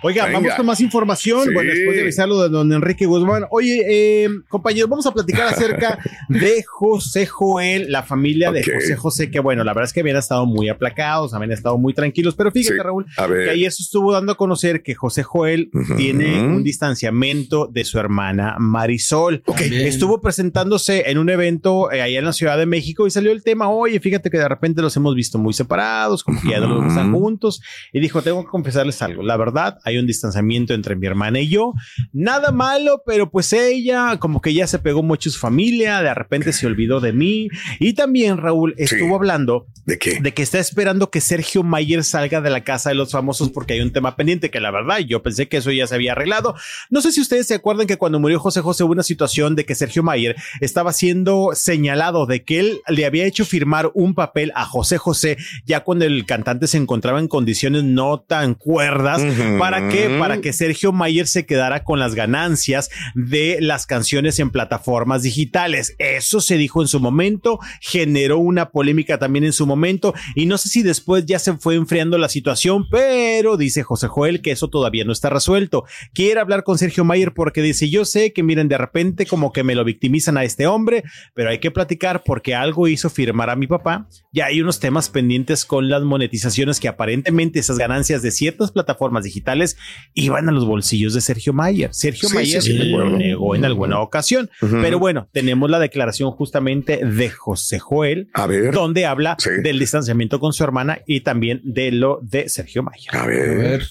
Oiga, 0.01 0.25
Venga. 0.25 0.39
vamos 0.39 0.53
con 0.55 0.65
más 0.65 0.79
información. 0.81 1.45
Sí. 1.47 1.53
Bueno, 1.53 1.71
después 1.73 1.95
de 1.95 2.01
avisarlo 2.03 2.41
de 2.41 2.49
don 2.49 2.71
Enrique 2.71 3.05
Guzmán. 3.05 3.45
Oye, 3.51 3.83
eh, 3.87 4.29
compañeros, 4.47 4.89
vamos 4.89 5.05
a 5.05 5.13
platicar 5.13 5.47
acerca 5.47 5.99
de 6.29 6.63
José 6.67 7.25
Joel, 7.25 7.91
la 7.91 8.03
familia 8.03 8.51
de 8.51 8.63
José 8.63 8.95
José, 8.95 9.31
que 9.31 9.39
bueno, 9.39 9.63
la 9.63 9.73
verdad 9.73 9.85
es 9.85 9.93
que 9.93 9.99
habían 10.01 10.17
estado 10.17 10.45
muy 10.45 10.69
aplacados, 10.69 11.33
habían 11.33 11.51
estado 11.51 11.77
muy 11.77 11.93
tranquilos, 11.93 12.35
pero 12.35 12.51
fíjate, 12.51 12.75
Sí. 12.75 12.81
Raúl, 12.81 13.05
que 13.15 13.49
ayer 13.49 13.71
se 13.71 13.83
estuvo 13.83 14.11
dando 14.13 14.31
a 14.31 14.37
conocer 14.37 14.83
que 14.83 14.93
José 14.95 15.23
Joel 15.23 15.69
tiene 15.97 16.43
un 16.43 16.63
distanciamiento 16.63 17.67
de 17.67 17.83
su 17.85 17.99
hermana 17.99 18.55
Marisol. 18.59 19.43
Bien. 19.57 19.73
Estuvo 19.87 20.21
presentándose 20.21 21.09
en 21.09 21.17
un 21.17 21.29
evento 21.29 21.91
eh, 21.91 22.01
allá 22.01 22.19
en 22.19 22.25
la 22.25 22.33
Ciudad 22.33 22.57
de 22.57 22.65
México 22.65 23.07
y 23.07 23.11
salió 23.11 23.31
el 23.31 23.43
tema, 23.43 23.69
oye, 23.69 23.99
fíjate 23.99 24.29
que 24.29 24.37
de 24.37 24.47
repente 24.47 24.81
los 24.81 24.95
hemos 24.97 25.15
visto 25.15 25.37
muy 25.37 25.53
separados, 25.53 26.23
como 26.23 26.41
que 26.41 26.49
ya 26.49 26.59
no 26.59 26.87
están 26.87 27.11
juntos. 27.13 27.61
Y 27.93 27.99
dijo, 27.99 28.21
tengo 28.21 28.43
que 28.43 28.49
confesarles 28.49 29.01
algo, 29.01 29.23
la 29.23 29.37
verdad, 29.37 29.77
hay 29.89 29.97
un 29.97 30.07
distanciamiento 30.07 30.73
entre 30.73 30.95
mi 30.95 31.07
hermana 31.07 31.39
y 31.39 31.49
yo. 31.49 31.73
Nada 32.13 32.51
malo, 32.51 33.03
pero 33.05 33.29
pues 33.29 33.53
ella 33.53 34.17
como 34.17 34.41
que 34.41 34.53
ya 34.53 34.67
se 34.67 34.79
pegó 34.79 35.03
mucho 35.03 35.29
a 35.29 35.33
su 35.33 35.39
familia, 35.39 36.01
de 36.01 36.13
repente 36.13 36.53
se 36.53 36.67
olvidó 36.67 36.99
de 36.99 37.13
mí. 37.13 37.49
Y 37.79 37.93
también 37.93 38.37
Raúl 38.37 38.73
estuvo 38.77 39.15
hablando 39.15 39.67
¿De 39.85 39.97
qué? 39.97 40.19
de 40.21 40.33
que 40.33 40.43
está 40.43 40.59
esperando 40.59 41.09
que 41.09 41.21
Sergio 41.21 41.63
Mayer 41.63 42.03
salga 42.03 42.41
de 42.41 42.49
la 42.49 42.63
casa 42.63 42.89
de 42.89 42.95
los 42.95 43.11
famosos 43.11 43.49
porque 43.49 43.73
hay 43.73 43.81
un 43.81 43.91
tema 43.91 44.15
pendiente 44.15 44.49
que 44.49 44.59
la 44.59 44.71
verdad 44.71 44.99
yo 44.99 45.21
pensé 45.21 45.47
que 45.47 45.57
eso 45.57 45.71
ya 45.71 45.87
se 45.87 45.95
había 45.95 46.13
arreglado. 46.13 46.55
No 46.89 47.01
sé 47.01 47.11
si 47.11 47.21
ustedes 47.21 47.47
se 47.47 47.55
acuerdan 47.55 47.87
que 47.87 47.97
cuando 47.97 48.19
murió 48.19 48.39
José 48.39 48.61
José 48.61 48.83
hubo 48.83 48.93
una 48.93 49.03
situación 49.03 49.55
de 49.55 49.65
que 49.65 49.75
Sergio 49.75 50.03
Mayer 50.03 50.35
estaba 50.61 50.93
siendo 50.93 51.51
señalado 51.53 52.25
de 52.25 52.43
que 52.43 52.59
él 52.59 52.81
le 52.87 53.05
había 53.05 53.25
hecho 53.25 53.45
firmar 53.45 53.91
un 53.93 54.13
papel 54.13 54.51
a 54.55 54.65
José 54.65 54.97
José 54.97 55.37
ya 55.65 55.81
cuando 55.81 56.05
el 56.05 56.25
cantante 56.25 56.67
se 56.67 56.77
encontraba 56.77 57.19
en 57.19 57.27
condiciones 57.27 57.83
no 57.83 58.19
tan 58.19 58.53
cuerdas 58.53 59.21
para 59.57 59.78
¿Para 59.79 59.91
qué? 59.91 60.17
Para 60.19 60.41
que 60.41 60.53
Sergio 60.53 60.91
Mayer 60.91 61.27
se 61.27 61.45
quedara 61.45 61.83
con 61.83 61.99
las 61.99 62.15
ganancias 62.15 62.89
de 63.15 63.57
las 63.61 63.85
canciones 63.85 64.39
en 64.39 64.49
plataformas 64.49 65.23
digitales. 65.23 65.95
Eso 65.99 66.41
se 66.41 66.57
dijo 66.57 66.81
en 66.81 66.87
su 66.87 66.99
momento, 66.99 67.59
generó 67.81 68.39
una 68.39 68.71
polémica 68.71 69.17
también 69.17 69.45
en 69.45 69.53
su 69.53 69.65
momento 69.65 70.13
y 70.35 70.45
no 70.45 70.57
sé 70.57 70.69
si 70.69 70.83
después 70.83 71.25
ya 71.25 71.39
se 71.39 71.53
fue 71.57 71.75
enfriando 71.75 72.17
la 72.17 72.29
situación, 72.29 72.87
pero 72.89 73.57
dice 73.57 73.83
José 73.83 74.07
Joel 74.07 74.41
que 74.41 74.51
eso 74.51 74.69
todavía 74.69 75.05
no 75.05 75.11
está 75.11 75.29
resuelto. 75.29 75.85
Quiere 76.13 76.39
hablar 76.39 76.63
con 76.63 76.77
Sergio 76.77 77.05
Mayer 77.05 77.33
porque 77.33 77.61
dice, 77.61 77.89
yo 77.89 78.05
sé 78.05 78.33
que 78.33 78.43
miren, 78.43 78.67
de 78.67 78.77
repente 78.77 79.25
como 79.25 79.51
que 79.51 79.63
me 79.63 79.75
lo 79.75 79.85
victimizan 79.85 80.37
a 80.37 80.43
este 80.43 80.67
hombre, 80.67 81.03
pero 81.33 81.49
hay 81.49 81.59
que 81.59 81.71
platicar 81.71 82.23
porque 82.25 82.55
algo 82.55 82.87
hizo 82.87 83.09
firmar 83.09 83.49
a 83.49 83.55
mi 83.55 83.67
papá. 83.67 84.07
Ya 84.31 84.47
hay 84.47 84.61
unos 84.61 84.79
temas 84.79 85.09
pendientes 85.09 85.65
con 85.65 85.89
las 85.89 86.03
monetizaciones 86.03 86.79
que 86.79 86.87
aparentemente 86.87 87.59
esas 87.59 87.77
ganancias 87.77 88.21
de 88.21 88.31
ciertas 88.31 88.71
plataformas 88.71 89.23
digitales 89.23 89.68
iban 90.13 90.49
a 90.49 90.51
los 90.51 90.65
bolsillos 90.65 91.13
de 91.13 91.21
Sergio 91.21 91.53
Mayer. 91.53 91.89
Sergio 91.93 92.29
Sí, 92.29 92.35
Mayer 92.35 92.61
sí, 92.61 92.71
sí, 92.77 92.89
lo 92.89 93.09
negó 93.09 93.55
en 93.55 93.65
alguna 93.65 93.99
ocasión, 94.01 94.49
pero 94.59 94.99
bueno, 94.99 95.27
tenemos 95.31 95.69
la 95.69 95.79
declaración 95.79 96.31
justamente 96.31 97.05
de 97.05 97.29
José 97.29 97.79
Joel, 97.79 98.29
A 98.33 98.47
ver. 98.47 98.73
donde 98.73 99.05
habla 99.05 99.37
del 99.63 99.79
distanciamiento 99.79 100.39
con 100.39 100.53
su 100.53 100.63
hermana 100.63 100.99
y 101.05 101.21
también 101.21 101.61
de 101.63 101.91
lo 101.91 102.19
de 102.21 102.49
Sergio 102.49 102.83
Mayer. 102.83 103.15
A 103.15 103.25
ver. 103.25 103.83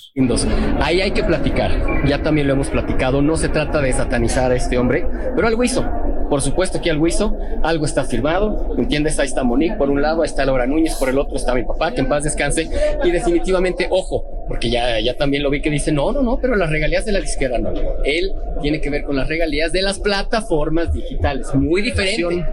Ahí 0.81 1.01
hay 1.01 1.11
que 1.13 1.25
platicar. 1.25 2.05
Ya 2.07 2.23
también 2.23 2.47
lo 2.47 2.55
hemos 2.55 2.69
platicado. 2.69 3.23
No 3.23 3.37
se 3.37 3.49
trata 3.49 3.81
de 3.81 3.93
satanizar 3.93 4.53
a 4.53 4.57
este 4.57 4.79
hombre, 4.79 5.07
pero 5.35 5.49
algo 5.49 5.65
hizo. 5.65 5.85
Por 6.29 6.43
supuesto 6.43 6.81
que 6.83 6.91
algo 6.91 7.07
hizo. 7.07 7.35
Algo 7.63 7.87
está 7.87 8.05
firmado. 8.05 8.75
¿Entiendes? 8.77 9.19
Ahí 9.19 9.27
está 9.29 9.45
Monique 9.45 9.77
por 9.77 9.89
un 9.91 10.03
lado, 10.03 10.23
ahí 10.23 10.27
está 10.27 10.45
Laura 10.45 10.67
Núñez 10.67 10.95
por 10.97 11.09
el 11.09 11.19
otro, 11.19 11.37
está 11.37 11.55
mi 11.55 11.65
papá, 11.65 11.93
que 11.93 12.01
en 12.03 12.09
paz 12.09 12.25
descanse. 12.25 12.69
Y 13.05 13.11
definitivamente, 13.11 13.87
ojo, 13.91 14.25
porque 14.49 14.71
ya, 14.71 14.99
ya 15.01 15.15
también 15.15 15.43
lo 15.43 15.51
vi 15.51 15.61
que 15.61 15.71
dice, 15.71 15.93
no, 15.93 16.13
no, 16.13 16.23
no, 16.23 16.39
pero 16.41 16.57
las 16.57 16.71
regalías 16.71 17.05
de 17.05 17.13
la 17.13 17.21
disquera 17.21 17.59
no. 17.59 17.73
Él 18.05 18.33
tiene 18.63 18.81
que 18.81 18.91
ver 18.91 19.05
con 19.05 19.17
las 19.17 19.29
regalías 19.29 19.73
de 19.73 19.83
las 19.83 20.01
plataformas 20.01 20.93
digitales. 20.93 21.55
Muy 21.55 21.83
diferente 21.83 22.45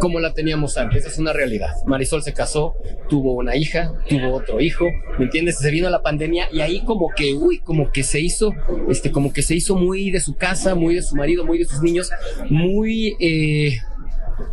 como 0.00 0.18
la 0.18 0.32
teníamos 0.32 0.76
antes, 0.76 1.06
es 1.06 1.18
una 1.18 1.32
realidad. 1.32 1.70
Marisol 1.86 2.22
se 2.22 2.32
casó, 2.32 2.74
tuvo 3.08 3.34
una 3.34 3.54
hija, 3.54 3.92
tuvo 4.08 4.34
otro 4.34 4.60
hijo, 4.60 4.86
¿me 5.18 5.26
entiendes? 5.26 5.58
Se 5.58 5.70
vino 5.70 5.88
la 5.90 6.02
pandemia 6.02 6.48
y 6.52 6.60
ahí 6.60 6.82
como 6.84 7.10
que, 7.14 7.34
uy, 7.34 7.60
como 7.60 7.92
que 7.92 8.02
se 8.02 8.20
hizo, 8.20 8.52
este, 8.88 9.12
como 9.12 9.32
que 9.32 9.42
se 9.42 9.54
hizo 9.54 9.76
muy 9.76 10.10
de 10.10 10.20
su 10.20 10.36
casa, 10.36 10.74
muy 10.74 10.96
de 10.96 11.02
su 11.02 11.14
marido, 11.14 11.44
muy 11.44 11.58
de 11.58 11.66
sus 11.66 11.82
niños, 11.82 12.10
muy, 12.48 13.14
eh, 13.20 13.78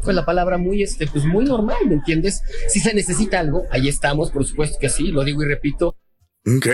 pues 0.03 0.15
la 0.15 0.25
palabra 0.25 0.57
muy, 0.57 0.83
este, 0.83 1.07
pues 1.07 1.25
muy 1.25 1.45
normal, 1.45 1.77
¿me 1.87 1.95
entiendes? 1.95 2.43
Si 2.67 2.79
se 2.79 2.93
necesita 2.93 3.39
algo, 3.39 3.63
ahí 3.71 3.87
estamos, 3.87 4.31
por 4.31 4.45
supuesto 4.45 4.77
que 4.79 4.89
sí, 4.89 5.07
lo 5.07 5.23
digo 5.23 5.43
y 5.43 5.47
repito. 5.47 5.95
Ok. 6.55 6.65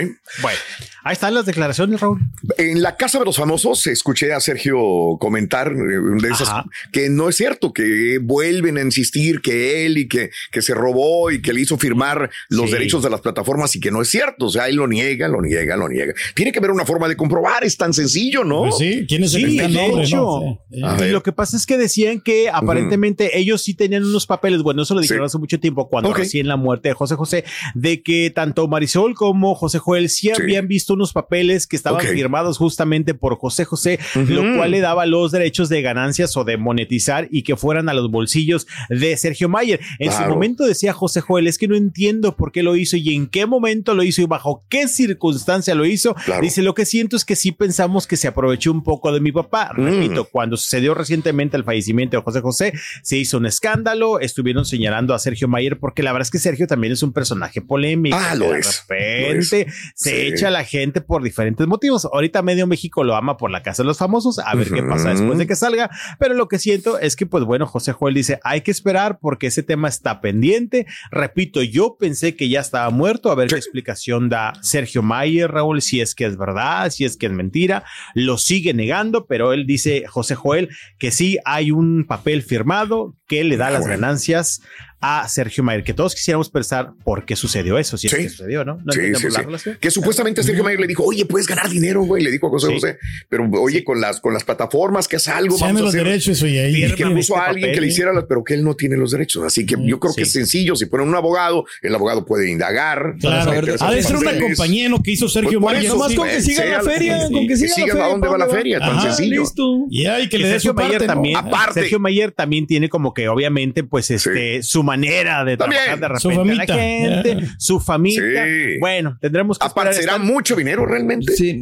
Bueno, 0.42 0.58
ahí 1.03 1.13
están 1.13 1.34
las 1.34 1.46
declaraciones, 1.48 2.00
Raúl. 2.00 2.20
En 2.58 2.82
la 2.84 2.96
casa 2.96 3.18
de 3.18 3.25
los 3.25 3.38
famosos 3.38 3.88
escuché 3.88 4.32
a 4.34 4.39
Sergio 4.39 4.77
comentar 5.20 5.72
eh, 5.72 5.75
de 6.22 6.30
esas 6.30 6.50
que 6.92 7.10
no 7.10 7.27
es 7.30 7.38
cierto, 7.38 7.74
que 7.74 8.20
vuelven 8.22 8.77
a 8.77 8.82
insistir 8.82 9.42
que 9.42 9.86
él 9.86 9.98
y 9.98 10.08
que, 10.08 10.30
que 10.51 10.62
se 10.62 10.74
robó 10.75 11.32
y 11.32 11.42
que 11.42 11.53
le 11.53 11.62
hizo 11.62 11.77
firmar 11.77 12.30
los 12.50 12.68
Sí. 12.68 12.74
derechos 12.74 13.01
de 13.03 13.10
las 13.10 13.22
plataformas 13.22 13.75
y 13.75 13.80
que 13.80 13.89
no 13.89 14.01
es 14.01 14.10
cierto. 14.10 14.46
O 14.46 14.50
sea, 14.50 14.68
él 14.68 14.75
lo 14.75 14.88
niega, 14.88 15.27
lo 15.27 15.42
niega, 15.42 15.75
lo 15.75 15.89
niega. 15.89 16.13
Tiene 16.36 16.51
que 16.51 16.60
haber 16.60 16.72
una 16.72 16.86
forma 16.86 17.08
de 17.08 17.18
comprobar, 17.18 17.63
es 17.63 17.75
tan 17.77 17.94
sencillo, 17.94 18.44
¿no? 18.44 18.62
Pues 18.63 18.77
sí, 18.77 19.06
¿quién 19.08 19.24
es 19.24 19.34
el 19.34 19.42
Sí, 19.50 19.58
que 19.58 19.63
está 19.65 19.68
de 19.68 19.74
nombre, 19.88 20.03
hecho. 20.06 20.18
no? 20.18 21.06
Y 21.06 21.10
lo 21.10 21.24
que 21.24 21.32
pasa 21.32 21.58
es 21.58 21.65
que 21.65 21.77
decían 21.77 22.22
que 22.22 22.50
aparentemente 22.50 23.38
ellos 23.39 23.62
sí 23.63 23.74
tenían 23.74 24.03
unos 24.03 24.27
papeles, 24.27 24.62
bueno, 24.62 24.84
eso 24.84 24.94
lo 24.94 25.01
dijeron 25.01 25.24
Sí. 25.24 25.32
hace 25.32 25.38
mucho 25.39 25.60
tiempo, 25.60 25.89
cuando 25.89 26.13
recién 26.13 26.48
la 26.48 26.58
muerte 26.58 26.89
de 26.89 26.94
José 26.96 27.15
José, 27.15 27.44
de 27.74 28.03
que 28.03 28.30
tanto 28.30 28.68
Marisol 28.68 29.15
como 29.15 29.56
José 29.63 29.79
Joel 29.79 30.10
sí, 30.10 30.27
Sí. 30.36 30.41
habían 30.41 30.67
visto 30.67 30.93
unos 30.93 31.13
papeles 31.13 31.67
que 31.67 31.77
estaban 31.77 32.05
firmados 32.05 32.58
justamente 32.58 33.13
por 33.13 33.38
José 33.38 33.63
José, 33.63 33.98
lo 34.27 34.41
cual 34.58 34.72
le 34.72 34.82
daba 34.82 35.05
los 35.05 35.32
derechos 35.32 35.70
de 35.70 35.82
ganancias 35.82 36.36
o 36.36 36.43
de 36.43 36.58
monetizar 36.58 37.29
y 37.32 37.43
que 37.43 37.55
fueran 37.55 37.88
a 37.88 37.93
los 37.93 38.12
bolsillos 38.12 38.67
de 38.89 39.15
Sergio 39.15 39.48
Mayer. 39.48 39.79
En 40.00 40.12
su 40.12 40.22
momento 40.24 40.65
decía 40.65 40.91
José 40.91 41.22
Joel, 41.22 41.48
es 41.48 41.58
que 41.58 41.70
no 41.70 41.75
entiendo 41.77 42.36
por 42.36 42.51
qué 42.51 42.62
lo 42.62 42.75
hizo 42.75 42.98
y 42.98 43.13
en 43.15 43.27
qué 43.27 43.46
momento 43.46 43.93
lo 43.93 44.03
hizo 44.03 44.22
y 44.22 44.25
bajo 44.25 44.65
qué 44.70 44.89
circunstancia 44.89 45.75
lo 45.75 45.86
hizo. 45.86 46.13
Claro. 46.25 46.41
Dice, 46.41 46.62
lo 46.62 46.74
que 46.74 46.86
siento 46.86 47.15
es 47.15 47.24
que 47.24 47.36
sí 47.38 47.53
pensamos 47.53 48.05
que 48.08 48.17
se 48.17 48.27
aprovechó 48.27 48.72
un 48.72 48.84
poco 48.84 49.13
de 49.13 49.22
mi 49.22 49.32
papá. 49.32 49.72
Mm. 49.77 49.86
Repito, 49.86 50.25
cuando 50.25 50.58
sucedió 50.58 50.93
recientemente 50.93 51.55
el 51.55 51.63
fallecimiento 51.63 52.17
de 52.17 52.24
José 52.24 52.41
José, 52.41 52.74
se 53.01 53.17
hizo 53.17 53.38
un 53.38 53.46
escándalo, 53.46 54.20
estuvieron 54.20 54.65
señalando 54.65 55.13
a 55.13 55.20
Sergio 55.20 55.48
Mayer 55.48 55.79
porque 55.79 56.03
la 56.03 56.12
verdad 56.12 56.25
es 56.27 56.32
que 56.32 56.39
Sergio 56.39 56.67
también 56.67 56.91
es 56.93 57.01
un 57.03 57.13
personaje 57.13 57.62
polémico. 57.62 58.17
Ah, 58.20 58.36
lo 58.36 58.51
de 58.51 58.60
es, 58.60 58.84
repente 58.89 59.52
se 59.95 60.10
Sí. 60.10 60.15
echa 60.33 60.48
a 60.50 60.51
la 60.51 60.63
gente 60.63 61.01
por 61.01 61.24
diferentes 61.24 61.65
motivos. 61.67 62.05
Ahorita 62.12 62.41
medio 62.41 62.67
México 62.67 63.03
lo 63.03 63.15
ama 63.15 63.38
por 63.38 63.51
la 63.51 63.63
casa 63.63 63.83
de 63.83 63.88
los 63.88 63.98
famosos, 63.98 64.39
a 64.39 64.53
ver 64.55 64.69
qué 64.69 64.83
pasa 64.83 65.10
después 65.10 65.38
de 65.38 65.48
que 65.48 65.55
salga, 65.55 65.89
pero 66.19 66.33
lo 66.33 66.48
que 66.48 66.60
siento 66.60 67.00
es 67.00 67.15
que 67.15 67.25
pues 67.25 67.43
bueno, 67.43 67.65
José 67.67 67.91
Joel 67.93 68.13
dice, 68.15 68.39
hay 68.43 68.62
que 68.62 68.72
esperar 68.72 69.19
porque 69.22 69.48
ese 69.48 69.63
tema 69.63 69.88
está 69.88 70.22
pendiente. 70.22 70.86
Repito, 71.12 71.62
yo 71.62 71.95
pensé 72.00 72.36
que 72.36 72.50
ya 72.50 72.60
estaba 72.60 72.89
muerto, 72.89 73.31
a 73.31 73.36
ver 73.36 73.48
qué 73.50 73.55
explicación 73.55 74.29
da 74.29 74.53
Sergio 74.62 75.01
Mayer, 75.03 75.51
Raúl, 75.51 75.81
si 75.81 76.01
es 76.01 76.15
que 76.15 76.25
es 76.25 76.38
verdad, 76.38 76.89
si 76.89 77.05
es 77.05 77.17
que 77.17 77.27
es 77.27 77.31
mentira, 77.31 77.83
lo 78.15 78.38
sigue 78.38 78.74
negando, 78.74 79.25
pero 79.27 79.53
él 79.53 79.65
dice, 79.65 80.05
José 80.07 80.36
Joel, 80.36 80.69
que 81.00 81.12
sí 81.12 81.38
hay 81.45 81.72
un 81.72 82.05
papel 82.07 82.41
firmado 82.43 83.15
que 83.27 83.43
le 83.43 83.57
da 83.57 83.69
las 83.72 83.88
ganancias 83.88 84.62
a 85.05 85.27
Sergio 85.27 85.65
Mayer, 85.65 85.83
que 85.83 85.93
todos 85.93 86.15
quisiéramos 86.15 86.50
pensar 86.50 86.93
por 87.03 87.25
qué 87.25 87.36
sucedió 87.36 87.77
eso, 87.77 87.98
si 87.98 88.07
Sí. 88.07 88.15
es 88.15 88.22
que 88.22 88.29
sucedió, 88.29 88.63
¿no? 88.63 88.75
No 88.86 88.93
Sí, 88.93 89.00
entendemos 89.01 89.22
sí, 89.22 89.27
la 89.27 89.39
sí. 89.39 89.45
relación. 89.45 89.77
Que 89.81 89.91
supuestamente 89.91 90.41
Sergio 90.43 90.63
Mayer 90.63 90.79
le 90.79 90.88
dijo, 90.88 91.03
oye, 91.03 91.25
puedes 91.25 91.45
ganar 91.45 91.69
dinero, 91.69 92.03
güey. 92.03 92.24
Le 92.24 92.31
dijo 92.31 92.48
a 92.48 92.50
José 92.51 92.67
Sí. 92.67 92.74
José, 92.75 92.98
pero 93.27 93.50
oye, 93.62 93.83
con 93.83 94.00
las, 94.00 94.22
con 94.22 94.33
las 94.33 94.45
plataformas 94.45 95.10
que 95.10 95.17
es 95.17 95.27
algo, 95.27 95.57
vamos 95.57 95.81
a 95.81 95.83
los 95.83 95.89
hacer. 95.93 96.05
derechos 96.05 96.41
y 96.43 96.57
ahí. 96.57 96.86
Y 96.86 96.91
que 96.95 97.05
puso 97.05 97.19
este 97.19 97.36
a 97.36 97.45
alguien 97.48 97.72
que 97.74 97.81
le 97.81 97.88
hiciera, 97.88 98.13
las- 98.13 98.24
pero 98.29 98.43
que 98.45 98.53
él 98.53 98.63
no 98.63 98.75
tiene 98.75 98.95
los 98.95 99.12
derechos. 99.12 99.43
Así 99.43 99.65
que 99.65 99.75
yo 99.83 100.00
creo 100.00 100.13
que 100.15 100.22
es 100.22 100.31
sencillo. 100.31 100.75
Si 100.77 100.86
ponen 100.86 101.10
un 101.10 101.15
abogado, 101.15 101.65
el 101.81 101.93
abogado 101.93 102.25
puede 102.25 102.50
indagar. 102.50 103.15
Claro, 103.19 103.51
ha 103.81 103.91
de 103.91 104.03
ser 104.03 104.15
una 104.15 104.39
compañía 104.39 104.86
en 104.86 104.91
lo 104.91 105.01
que 105.03 105.12
hizo 105.12 105.27
Sergio 105.27 105.60
Pues 105.60 105.75
Mayer. 105.75 105.91
Nomás 105.91 106.13
con 106.15 106.27
que 106.29 106.41
siga 106.41 106.65
la 106.65 106.81
feria, 106.81 107.27
con 107.29 107.45
que 107.48 107.57
siga 107.57 107.69
la 107.69 107.75
sigan 107.75 107.89
feria. 107.89 108.05
a 108.05 108.10
dónde 108.10 108.27
va 108.29 108.38
la 108.38 108.45
¿para 108.48 108.57
feria, 108.57 108.79
tan 108.79 109.01
sencillo. 109.01 109.43
y 109.89 110.00
que 110.24 110.29
Que 110.29 110.38
le 110.39 110.48
dé 110.48 110.53
Sergio 110.53 110.72
su 110.72 110.75
parte, 110.75 110.93
Mayer 110.93 111.01
¿no? 111.01 111.13
también, 111.13 111.38
Aparte. 111.38 111.79
Sergio 111.81 112.00
Mayer 112.00 112.31
también 112.31 112.67
tiene 112.67 112.89
como 112.89 113.13
que 113.13 113.27
obviamente 113.27 113.83
pues 113.83 114.10
este 114.12 114.63
su 114.63 114.83
manera 114.94 115.44
de 115.44 115.58
También. 115.58 115.82
trabajar 115.84 116.12
de 116.14 116.20
Su 116.20 116.30
repente 116.30 116.52
a 116.52 116.56
la 116.56 116.82
gente, 116.82 117.36
Yeah. 117.36 117.56
su 117.60 117.80
familia. 117.80 118.46
Sí. 118.46 118.80
Bueno, 118.80 119.18
tendremos 119.22 119.58
que 119.60 119.66
Aparte, 119.66 119.92
esperar 119.92 120.16
¿será 120.16 120.24
esta- 120.24 120.34
mucho 120.34 120.56
dinero 120.56 120.86
realmente? 120.86 121.34
Sí. 121.36 121.60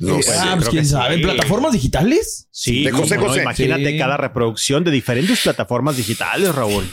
No 0.00 0.18
Eh, 0.18 0.22
sé. 0.22 0.32
ah, 0.38 0.52
pues 0.56 0.68
quién 0.68 0.84
que 0.84 0.88
sabe. 0.88 1.16
sí. 1.16 1.22
¿Plataformas 1.22 1.72
digitales? 1.72 2.48
Sí, 2.52 2.84
de 2.84 2.92
José 2.92 3.16
cómo 3.16 3.26
no, 3.26 3.32
José. 3.32 3.42
imagínate 3.42 3.90
Sí. 3.92 3.98
cada 3.98 4.16
reproducción 4.16 4.84
de 4.84 4.90
diferentes 4.92 5.40
plataformas 5.42 5.96
digitales, 5.96 6.54
Raúl. 6.54 6.84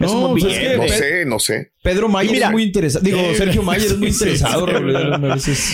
Es 0.00 0.10
No, 0.12 0.26
un 0.26 0.30
pues 0.32 0.44
billete. 0.44 0.64
es 0.66 0.70
que- 0.72 0.76
No 0.78 0.88
sé, 0.88 1.24
no 1.26 1.38
sé. 1.38 1.72
Pedro 1.82 2.08
Mayer 2.10 2.32
Mira. 2.32 2.46
es 2.46 2.52
muy 2.52 2.62
interesado. 2.62 3.04
Digo, 3.04 3.18
Eh, 3.18 3.34
Sergio 3.36 3.62
Mayer 3.62 3.86
es 3.86 3.96
muy 3.98 4.08
interesado. 4.08 4.66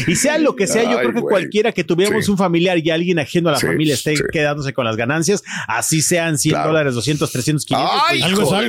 Y 0.06 0.14
sea 0.16 0.38
lo 0.38 0.54
que 0.54 0.66
sea, 0.66 0.83
yo 0.85 0.90
Ay, 0.90 0.97
creo 0.99 1.12
que 1.14 1.21
güey. 1.21 1.30
cualquiera 1.33 1.73
que 1.73 1.85
tuviéramos 1.85 2.25
Sí. 2.25 2.30
un 2.30 2.38
familiar 2.38 2.78
y 2.78 2.90
alguien 2.90 3.18
ajeno 3.18 3.49
a 3.49 3.52
la 3.52 3.59
Sí, 3.59 3.66
familia 3.66 3.95
esté 3.95 4.16
sí. 4.16 4.23
quedándose 4.33 4.73
con 4.73 4.85
las 4.85 4.97
ganancias, 4.97 5.42
así 5.66 6.02
sean 6.02 6.38
100 6.38 6.54
Claro. 6.54 6.68
dólares, 6.71 6.95
200, 6.95 7.30
300, 7.33 7.64
500. 7.66 7.92
Ay, 8.09 8.21
pues, 8.21 8.30
Algo 8.33 8.42
es 8.42 8.52
aquí 8.52 8.66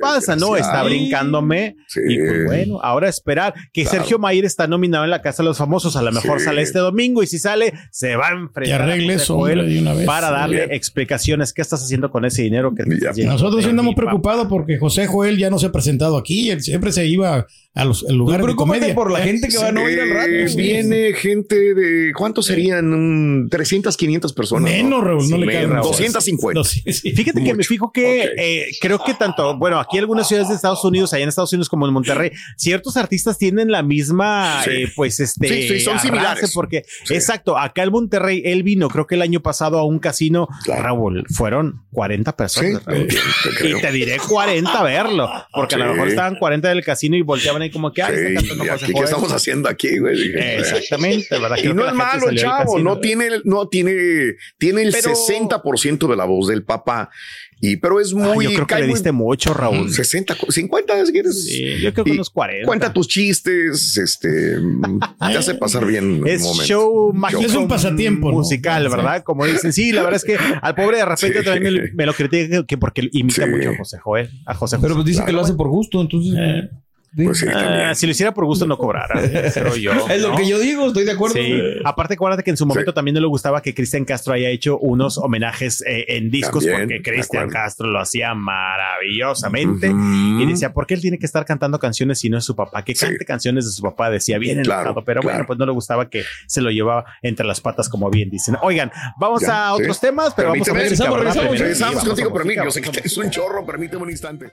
pasa, 0.00 0.36
¿no? 0.36 0.56
Está 0.56 0.82
brincándome. 0.82 1.76
Sí. 1.88 2.00
Y 2.08 2.18
pues 2.18 2.44
bueno, 2.46 2.80
ahora 2.82 3.08
esperar 3.08 3.54
que 3.72 3.82
Claro. 3.82 3.98
Sergio 3.98 4.18
Mayer 4.18 4.44
está 4.44 4.66
nominado 4.66 5.04
en 5.04 5.10
la 5.10 5.22
Casa 5.22 5.42
de 5.42 5.48
los 5.48 5.58
Famosos. 5.58 5.96
A 5.96 6.02
lo 6.02 6.12
mejor 6.12 6.38
Sí. 6.40 6.46
sale 6.46 6.62
este 6.62 6.78
domingo 6.78 7.22
y 7.22 7.26
si 7.26 7.38
sale, 7.38 7.72
se 7.90 8.16
va 8.16 8.28
a 8.28 8.32
enfrentar 8.32 8.64
Que 8.64 8.72
arregle 8.74 9.12
a 9.14 9.16
eso, 9.16 9.36
Joel 9.36 9.60
hombre, 9.60 9.74
de 9.74 9.80
una 9.80 9.94
vez. 9.94 10.06
para 10.06 10.30
darle 10.30 10.56
Bien. 10.66 10.72
explicaciones. 10.72 11.52
¿Qué 11.52 11.62
estás 11.62 11.82
haciendo 11.82 12.10
con 12.10 12.24
ese 12.24 12.42
dinero 12.42 12.74
que 12.74 12.84
te? 12.84 13.24
Nosotros 13.24 13.62
sí 13.64 13.70
andamos 13.70 13.94
preocupados 13.94 14.45
porque 14.48 14.78
José 14.78 15.06
Joel 15.06 15.38
ya 15.38 15.50
no 15.50 15.58
se 15.58 15.66
ha 15.66 15.72
presentado 15.72 16.16
aquí. 16.16 16.50
Él 16.50 16.62
siempre 16.62 16.92
se 16.92 17.06
iba 17.06 17.46
a 17.76 17.84
los 17.84 18.02
lugares 18.10 18.44
de 18.46 18.56
comedia. 18.56 18.94
por 18.94 19.12
la 19.12 19.20
gente 19.20 19.48
que 19.48 19.58
va 19.58 19.68
a 19.68 19.72
no 19.72 19.88
ir 19.88 20.00
al 20.00 20.08
Eh, 20.08 20.12
radio. 20.14 20.56
viene 20.56 21.12
gente 21.12 21.74
de 21.74 22.12
¿cuántos 22.16 22.46
serían? 22.46 22.92
Un 22.92 23.48
300, 23.50 23.96
500 23.96 24.32
personas. 24.32 24.72
Menos, 24.72 25.04
Raúl, 25.04 25.28
no 25.30 25.36
Sí, 25.36 25.44
le. 25.44 25.66
Raúl. 25.66 25.82
250. 25.86 26.58
No, 26.58 26.64
sí, 26.64 26.82
sí. 26.92 27.12
Fíjate 27.12 27.44
que 27.44 27.54
me 27.54 27.62
fijo 27.62 27.92
que 27.92 28.30
eh, 28.36 28.66
creo 28.80 28.98
que 29.04 29.14
tanto, 29.14 29.56
bueno, 29.58 29.78
aquí 29.78 29.98
algunas 29.98 30.26
ciudades 30.26 30.48
de 30.48 30.54
Estados 30.56 30.82
Unidos, 30.84 31.12
allá 31.12 31.22
en 31.24 31.28
Estados 31.28 31.52
Unidos 31.52 31.68
como 31.68 31.86
en 31.86 31.92
Monterrey, 31.92 32.30
ciertos 32.56 32.96
artistas 32.96 33.38
tienen 33.38 33.70
la 33.70 33.82
misma, 33.82 34.62
Sí. 34.64 34.70
eh, 34.70 34.92
pues 34.96 35.20
este, 35.20 35.46
Sí, 35.48 35.68
sí, 35.68 35.80
son 35.80 36.00
similares. 36.00 36.52
porque, 36.54 36.82
Sí. 37.04 37.14
exacto, 37.14 37.58
acá 37.58 37.82
en 37.82 37.92
Monterrey, 37.92 38.42
él 38.44 38.62
vino, 38.62 38.88
creo 38.88 39.06
que 39.06 39.16
el 39.16 39.22
año 39.22 39.40
pasado 39.40 39.78
a 39.78 39.84
un 39.84 39.98
casino, 39.98 40.48
Claro. 40.64 40.82
Raúl, 40.82 41.24
fueron 41.34 41.82
40 41.92 42.30
Sí, 42.30 42.36
personas. 42.38 42.84
Raúl. 42.86 43.06
te- 43.06 43.14
te 43.16 43.56
creo. 43.58 43.78
Y 43.78 43.80
te 43.82 43.92
diré 43.92 44.16
40 44.18 44.80
a 44.80 44.82
verlo, 44.82 45.28
porque 45.52 45.74
a 45.74 45.78
lo 45.78 45.92
mejor 45.92 46.08
estaban 46.08 46.36
40 46.36 46.68
del 46.70 46.82
casino 46.82 47.16
y 47.16 47.22
volteaban 47.22 47.65
ahí 47.66 47.70
como 47.72 47.92
que, 47.92 48.02
ay, 48.02 48.14
Sí, 48.16 48.34
cantando 48.34 48.64
¿y 48.64 48.68
José 48.68 48.84
aquí, 48.84 48.86
¿Qué 48.86 48.92
Joel. 48.92 49.04
estamos 49.04 49.32
haciendo 49.32 49.68
aquí, 49.68 49.98
güey? 49.98 50.32
Exactamente, 50.34 51.38
¿verdad? 51.38 51.56
Y 51.58 51.62
Creo 51.62 51.74
no 51.74 51.82
que 51.82 51.88
es 51.88 51.94
malo 51.94 52.26
chavo, 52.34 52.72
casino. 52.74 52.78
no 52.94 53.00
tiene, 53.00 53.28
no 53.44 53.68
tiene, 53.68 54.34
tiene 54.58 54.82
el 54.82 54.92
Pero- 54.92 55.10
60% 55.14 56.08
de 56.08 56.16
la 56.16 56.24
voz 56.24 56.48
del 56.48 56.64
papá. 56.64 57.10
Y, 57.58 57.76
pero 57.78 58.00
es 58.00 58.12
muy. 58.12 58.44
yo 58.44 58.52
creo 58.52 58.66
que 58.66 58.74
le 58.74 58.80
muy- 58.82 58.92
diste 58.92 59.12
mucho, 59.12 59.54
Raúl. 59.54 59.90
60, 59.90 60.36
50, 60.46 61.06
si 61.06 61.12
quieres. 61.12 61.42
Sí, 61.46 61.78
yo 61.80 61.90
creo 61.94 62.04
que 62.04 62.10
Y 62.10 62.14
unos 62.14 62.28
40. 62.28 62.66
Cuenta 62.66 62.92
tus 62.92 63.08
chistes, 63.08 63.96
este, 63.96 64.58
te 64.58 65.38
hace 65.38 65.54
pasar 65.54 65.86
bien 65.86 66.04
un 66.20 66.28
Es 66.28 66.42
momento. 66.42 66.64
show 66.66 67.12
mágico 67.14 67.40
Es 67.40 67.54
un 67.54 67.66
pasatiempo, 67.66 68.28
¿no? 68.30 68.38
musical, 68.38 68.86
¿verdad? 68.90 69.22
Como 69.24 69.46
dicen. 69.46 69.72
Sí, 69.72 69.90
la 69.92 70.02
verdad 70.02 70.16
es 70.16 70.24
que 70.24 70.36
al 70.60 70.74
pobre 70.74 70.98
de 70.98 71.06
repente 71.06 71.38
Sí. 71.38 71.44
también 71.46 71.74
me, 71.74 71.92
me 71.94 72.04
lo 72.06 72.12
critica 72.12 72.62
que 72.66 72.76
porque 72.76 73.08
imita 73.12 73.44
Sí. 73.46 73.50
mucho 73.50 73.70
a 73.70 73.76
José 73.78 73.98
Joel. 74.00 74.30
A 74.44 74.54
José 74.54 74.76
Pero 74.76 74.88
José. 74.94 75.02
pues 75.04 75.06
dice 75.16 75.24
que 75.24 75.32
lo 75.32 75.40
hace 75.40 75.54
por 75.54 75.68
gusto, 75.68 76.02
entonces. 76.02 76.34
Eh. 76.38 76.68
Pues 77.14 77.38
sí, 77.38 77.46
Ah, 77.48 77.52
también. 77.52 77.94
si 77.94 78.06
lo 78.06 78.12
hiciera 78.12 78.34
por 78.34 78.44
gusto 78.44 78.66
no 78.66 78.76
cobrara, 78.76 79.20
yo. 79.80 79.92
Es 80.10 80.22
lo 80.22 80.34
que 80.36 80.46
yo 80.46 80.58
digo, 80.58 80.88
estoy 80.88 81.04
de 81.04 81.12
acuerdo. 81.12 81.34
Sí, 81.36 81.60
aparte 81.84 82.14
acuérdate 82.14 82.42
que 82.42 82.50
en 82.50 82.56
su 82.56 82.66
momento 82.66 82.92
también 82.92 83.14
no 83.14 83.20
le 83.20 83.26
gustaba 83.26 83.62
que 83.62 83.74
Cristian 83.74 84.04
Castro 84.04 84.34
haya 84.34 84.48
hecho 84.50 84.78
unos 84.78 85.16
homenajes 85.18 85.82
eh, 85.86 86.04
en 86.08 86.30
discos 86.30 86.64
También, 86.64 86.88
porque 86.88 87.02
Cristian. 87.02 87.48
Castro 87.48 87.86
lo 87.88 88.00
hacía 88.00 88.34
maravillosamente 88.34 89.88
y 89.88 90.46
decía, 90.46 90.72
¿por 90.72 90.86
qué 90.86 90.94
él 90.94 91.00
tiene 91.00 91.18
que 91.18 91.26
estar 91.26 91.44
cantando 91.44 91.78
canciones 91.78 92.18
si 92.18 92.28
no 92.30 92.38
es 92.38 92.44
su 92.44 92.54
papá? 92.54 92.82
Que 92.84 92.94
cante 92.94 93.24
canciones 93.24 93.64
de 93.66 93.72
su 93.72 93.82
papá, 93.82 94.10
decía 94.10 94.38
bien 94.38 94.62
Claro, 94.62 94.80
enojado, 94.82 95.04
pero 95.04 95.20
claro. 95.20 95.34
bueno, 95.36 95.46
pues 95.46 95.58
no 95.58 95.66
le 95.66 95.72
gustaba 95.72 96.08
que 96.08 96.22
se 96.46 96.60
lo 96.60 96.70
llevaba 96.70 97.04
entre 97.22 97.46
las 97.46 97.60
patas 97.60 97.88
como 97.88 98.10
bien 98.10 98.30
dicen. 98.30 98.56
Oigan, 98.62 98.90
vamos 99.18 99.42
Ya, 99.42 99.68
a 99.68 99.74
otros 99.74 100.00
temas, 100.00 100.34
pero 100.34 100.50
vamos 100.50 100.68
a 100.68 100.72
música, 100.72 100.82
regresamos, 100.82 101.18
regresamos. 101.18 101.58
Regresamos 101.58 102.04
contigo, 102.04 102.32
pero 102.32 102.64
yo 102.64 102.70
sé 102.70 102.80
que 102.80 103.00
es 103.04 103.16
un 103.16 103.30
chorro, 103.30 103.64
permíteme 103.64 104.02
un 104.02 104.10
instante. 104.10 104.52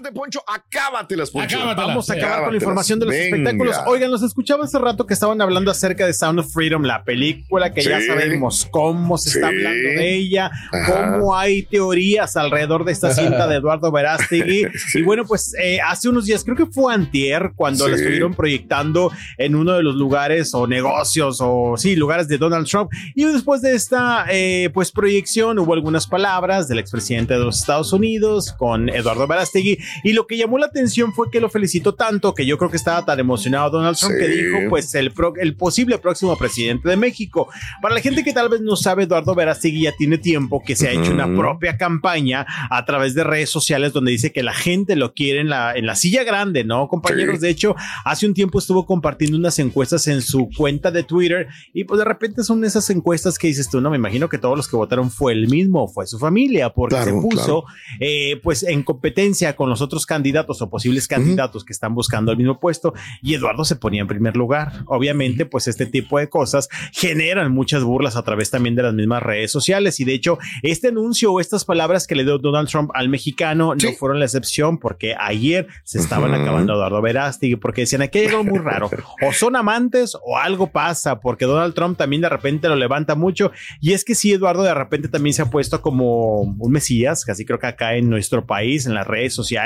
Adelante, 0.00 0.12
Poncho. 0.12 0.42
Acábatelas, 0.46 1.30
Poncho. 1.30 1.56
Acábatelas. 1.56 1.88
Vamos 1.88 2.10
a 2.10 2.14
acabar 2.14 2.40
con 2.44 2.50
la 2.50 2.56
información 2.56 2.98
de 2.98 3.06
los 3.06 3.14
Venga. 3.14 3.36
espectáculos. 3.36 3.76
Oigan, 3.86 4.10
los 4.10 4.22
escuchaba 4.22 4.64
hace 4.64 4.78
rato 4.78 5.06
que 5.06 5.14
estaban 5.14 5.40
hablando 5.40 5.70
acerca 5.70 6.06
de 6.06 6.12
Sound 6.12 6.40
of 6.40 6.52
Freedom, 6.52 6.82
la 6.82 7.04
película 7.04 7.72
que 7.72 7.82
ya 7.82 8.00
sabemos 8.00 8.66
cómo 8.70 9.18
se 9.18 9.30
está 9.30 9.48
hablando 9.48 9.88
de 9.88 10.14
ella, 10.14 10.50
Ajá. 10.72 11.12
cómo 11.18 11.36
hay 11.36 11.62
teorías 11.62 12.36
alrededor 12.36 12.84
de 12.84 12.92
esta 12.92 13.12
cinta 13.12 13.46
de 13.46 13.56
Eduardo 13.56 13.90
Verástegui. 13.92 14.66
Sí. 14.90 15.00
Y 15.00 15.02
bueno, 15.02 15.24
pues 15.24 15.54
eh, 15.62 15.78
hace 15.80 16.08
unos 16.08 16.24
días, 16.24 16.42
creo 16.42 16.56
que 16.56 16.66
fue 16.66 16.92
antier, 16.92 17.52
cuando 17.54 17.86
la 17.86 17.96
estuvieron 17.96 18.34
proyectando 18.34 19.12
en 19.36 19.54
uno 19.54 19.74
de 19.74 19.82
los 19.82 19.94
lugares 19.94 20.54
o 20.54 20.66
negocios 20.66 21.38
o 21.40 21.76
sí, 21.76 21.96
lugares 21.96 22.28
de 22.28 22.38
Donald 22.38 22.66
Trump. 22.66 22.90
Y 23.14 23.24
después 23.24 23.62
de 23.62 23.74
esta 23.74 24.26
eh, 24.30 24.70
pues 24.72 24.90
proyección 24.90 25.58
hubo 25.58 25.74
algunas 25.74 26.06
palabras 26.06 26.66
del 26.68 26.78
expresidente 26.78 27.34
de 27.34 27.40
los 27.40 27.60
Estados 27.60 27.92
Unidos 27.92 28.52
con 28.52 28.88
Eduardo 28.88 29.26
Verástegui 29.26 29.78
y 30.04 30.12
lo 30.12 30.26
que 30.26 30.36
llamó 30.36 30.58
la 30.58 30.66
atención 30.66 31.12
fue 31.12 31.30
que 31.30 31.40
lo 31.40 31.48
felicitó 31.50 31.94
tanto 31.94 32.34
que 32.34 32.46
yo 32.46 32.58
creo 32.58 32.70
que 32.70 32.76
estaba 32.76 33.04
tan 33.04 33.18
emocionado 33.20 33.70
Donald 33.70 33.96
Trump 33.96 34.14
que 34.18 34.28
dijo 34.28 34.56
pues 34.68 34.94
el, 34.94 35.12
pro- 35.12 35.34
el 35.36 35.54
posible 35.56 35.98
próximo 35.98 36.36
presidente 36.36 36.88
de 36.88 36.96
México. 36.96 37.48
Para 37.82 37.94
la 37.94 38.00
gente 38.00 38.24
que 38.24 38.32
tal 38.32 38.48
vez 38.48 38.60
no 38.60 38.76
sabe, 38.76 39.04
Eduardo 39.04 39.34
Verástegui 39.34 39.82
ya 39.82 39.92
tiene 39.96 40.18
tiempo 40.18 40.62
que 40.64 40.76
se 40.76 40.88
ha 40.88 40.92
hecho 40.92 41.12
una 41.12 41.26
propia 41.26 41.76
campaña 41.76 42.46
a 42.70 42.84
través 42.84 43.14
de 43.14 43.24
redes 43.24 43.50
sociales 43.50 43.92
donde 43.92 44.12
dice 44.12 44.32
que 44.32 44.42
la 44.42 44.52
gente 44.54 44.96
lo 44.96 45.12
quiere 45.14 45.40
en 45.40 45.48
la, 45.48 45.74
en 45.74 45.86
la 45.86 45.94
silla 45.94 46.24
grande, 46.24 46.64
¿no, 46.64 46.88
compañeros? 46.88 47.36
Sí. 47.36 47.42
De 47.42 47.50
hecho, 47.50 47.74
hace 48.04 48.26
un 48.26 48.34
tiempo 48.34 48.58
estuvo 48.58 48.86
compartiendo 48.86 49.36
unas 49.38 49.58
encuestas 49.58 50.06
en 50.08 50.22
su 50.22 50.48
cuenta 50.56 50.90
de 50.90 51.02
Twitter 51.02 51.48
y 51.72 51.84
pues 51.84 51.98
de 51.98 52.04
repente 52.04 52.42
son 52.44 52.64
esas 52.64 52.88
encuestas 52.90 53.38
que 53.38 53.46
dices 53.48 53.68
tú, 53.70 53.80
no, 53.80 53.90
me 53.90 53.96
imagino 53.96 54.28
que 54.28 54.38
todos 54.38 54.56
los 54.56 54.68
que 54.68 54.76
votaron 54.76 55.10
fue 55.10 55.32
el 55.32 55.48
mismo, 55.48 55.88
fue 55.88 56.06
su 56.06 56.18
familia, 56.18 56.70
porque 56.70 56.96
Claro, 56.96 57.10
se 57.16 57.28
puso 57.28 57.62
claro. 57.62 57.64
eh, 58.00 58.40
pues 58.42 58.62
en 58.62 58.82
competencia 58.82 59.54
con 59.56 59.70
los 59.70 59.79
otros 59.80 60.06
candidatos 60.06 60.60
o 60.62 60.70
posibles 60.70 61.08
candidatos 61.08 61.64
que 61.64 61.72
están 61.72 61.94
buscando 61.94 62.32
el 62.32 62.38
mismo 62.38 62.58
puesto 62.58 62.94
y 63.22 63.34
Eduardo 63.34 63.64
se 63.64 63.76
ponía 63.76 64.02
en 64.02 64.08
primer 64.08 64.36
lugar. 64.36 64.72
Obviamente, 64.86 65.46
pues 65.46 65.68
este 65.68 65.86
tipo 65.86 66.18
de 66.18 66.28
cosas 66.28 66.68
generan 66.92 67.52
muchas 67.52 67.82
burlas 67.82 68.16
a 68.16 68.22
través 68.22 68.50
también 68.50 68.74
de 68.74 68.82
las 68.82 68.94
mismas 68.94 69.22
redes 69.22 69.50
sociales 69.50 70.00
y 70.00 70.04
de 70.04 70.14
hecho 70.14 70.38
este 70.62 70.88
anuncio 70.88 71.32
o 71.32 71.40
estas 71.40 71.64
palabras 71.64 72.06
que 72.06 72.14
le 72.14 72.24
dio 72.24 72.38
Donald 72.38 72.68
Trump 72.68 72.90
al 72.94 73.08
mexicano 73.08 73.74
no 73.74 73.80
Sí. 73.80 73.94
fueron 73.98 74.18
la 74.18 74.26
excepción 74.26 74.78
porque 74.78 75.14
ayer 75.18 75.66
se 75.84 75.98
estaban 75.98 76.32
Ujú. 76.32 76.42
acabando 76.42 76.72
a 76.72 76.76
Eduardo 76.76 77.00
Verástegui 77.02 77.56
porque 77.56 77.82
decían 77.82 78.02
aquí 78.02 78.18
hay 78.18 78.26
algo 78.26 78.44
muy 78.44 78.58
raro 78.58 78.90
o 79.26 79.32
son 79.32 79.56
amantes 79.56 80.16
o 80.24 80.36
algo 80.36 80.66
pasa 80.68 81.20
porque 81.20 81.44
Donald 81.46 81.74
Trump 81.74 81.96
también 81.96 82.22
de 82.22 82.28
repente 82.28 82.68
lo 82.68 82.76
levanta 82.76 83.14
mucho 83.14 83.52
y 83.80 83.92
es 83.92 84.04
que 84.04 84.14
sí 84.14 84.32
Eduardo 84.32 84.62
de 84.62 84.74
repente 84.74 85.08
también 85.08 85.32
se 85.34 85.42
ha 85.42 85.46
puesto 85.50 85.80
como 85.80 86.40
un 86.42 86.70
mesías 86.72 87.24
casi 87.24 87.44
creo 87.44 87.58
que 87.58 87.66
acá 87.66 87.94
en 87.96 88.10
nuestro 88.10 88.46
país 88.46 88.86
en 88.86 88.94
las 88.94 89.06
redes 89.06 89.32
sociales 89.34 89.59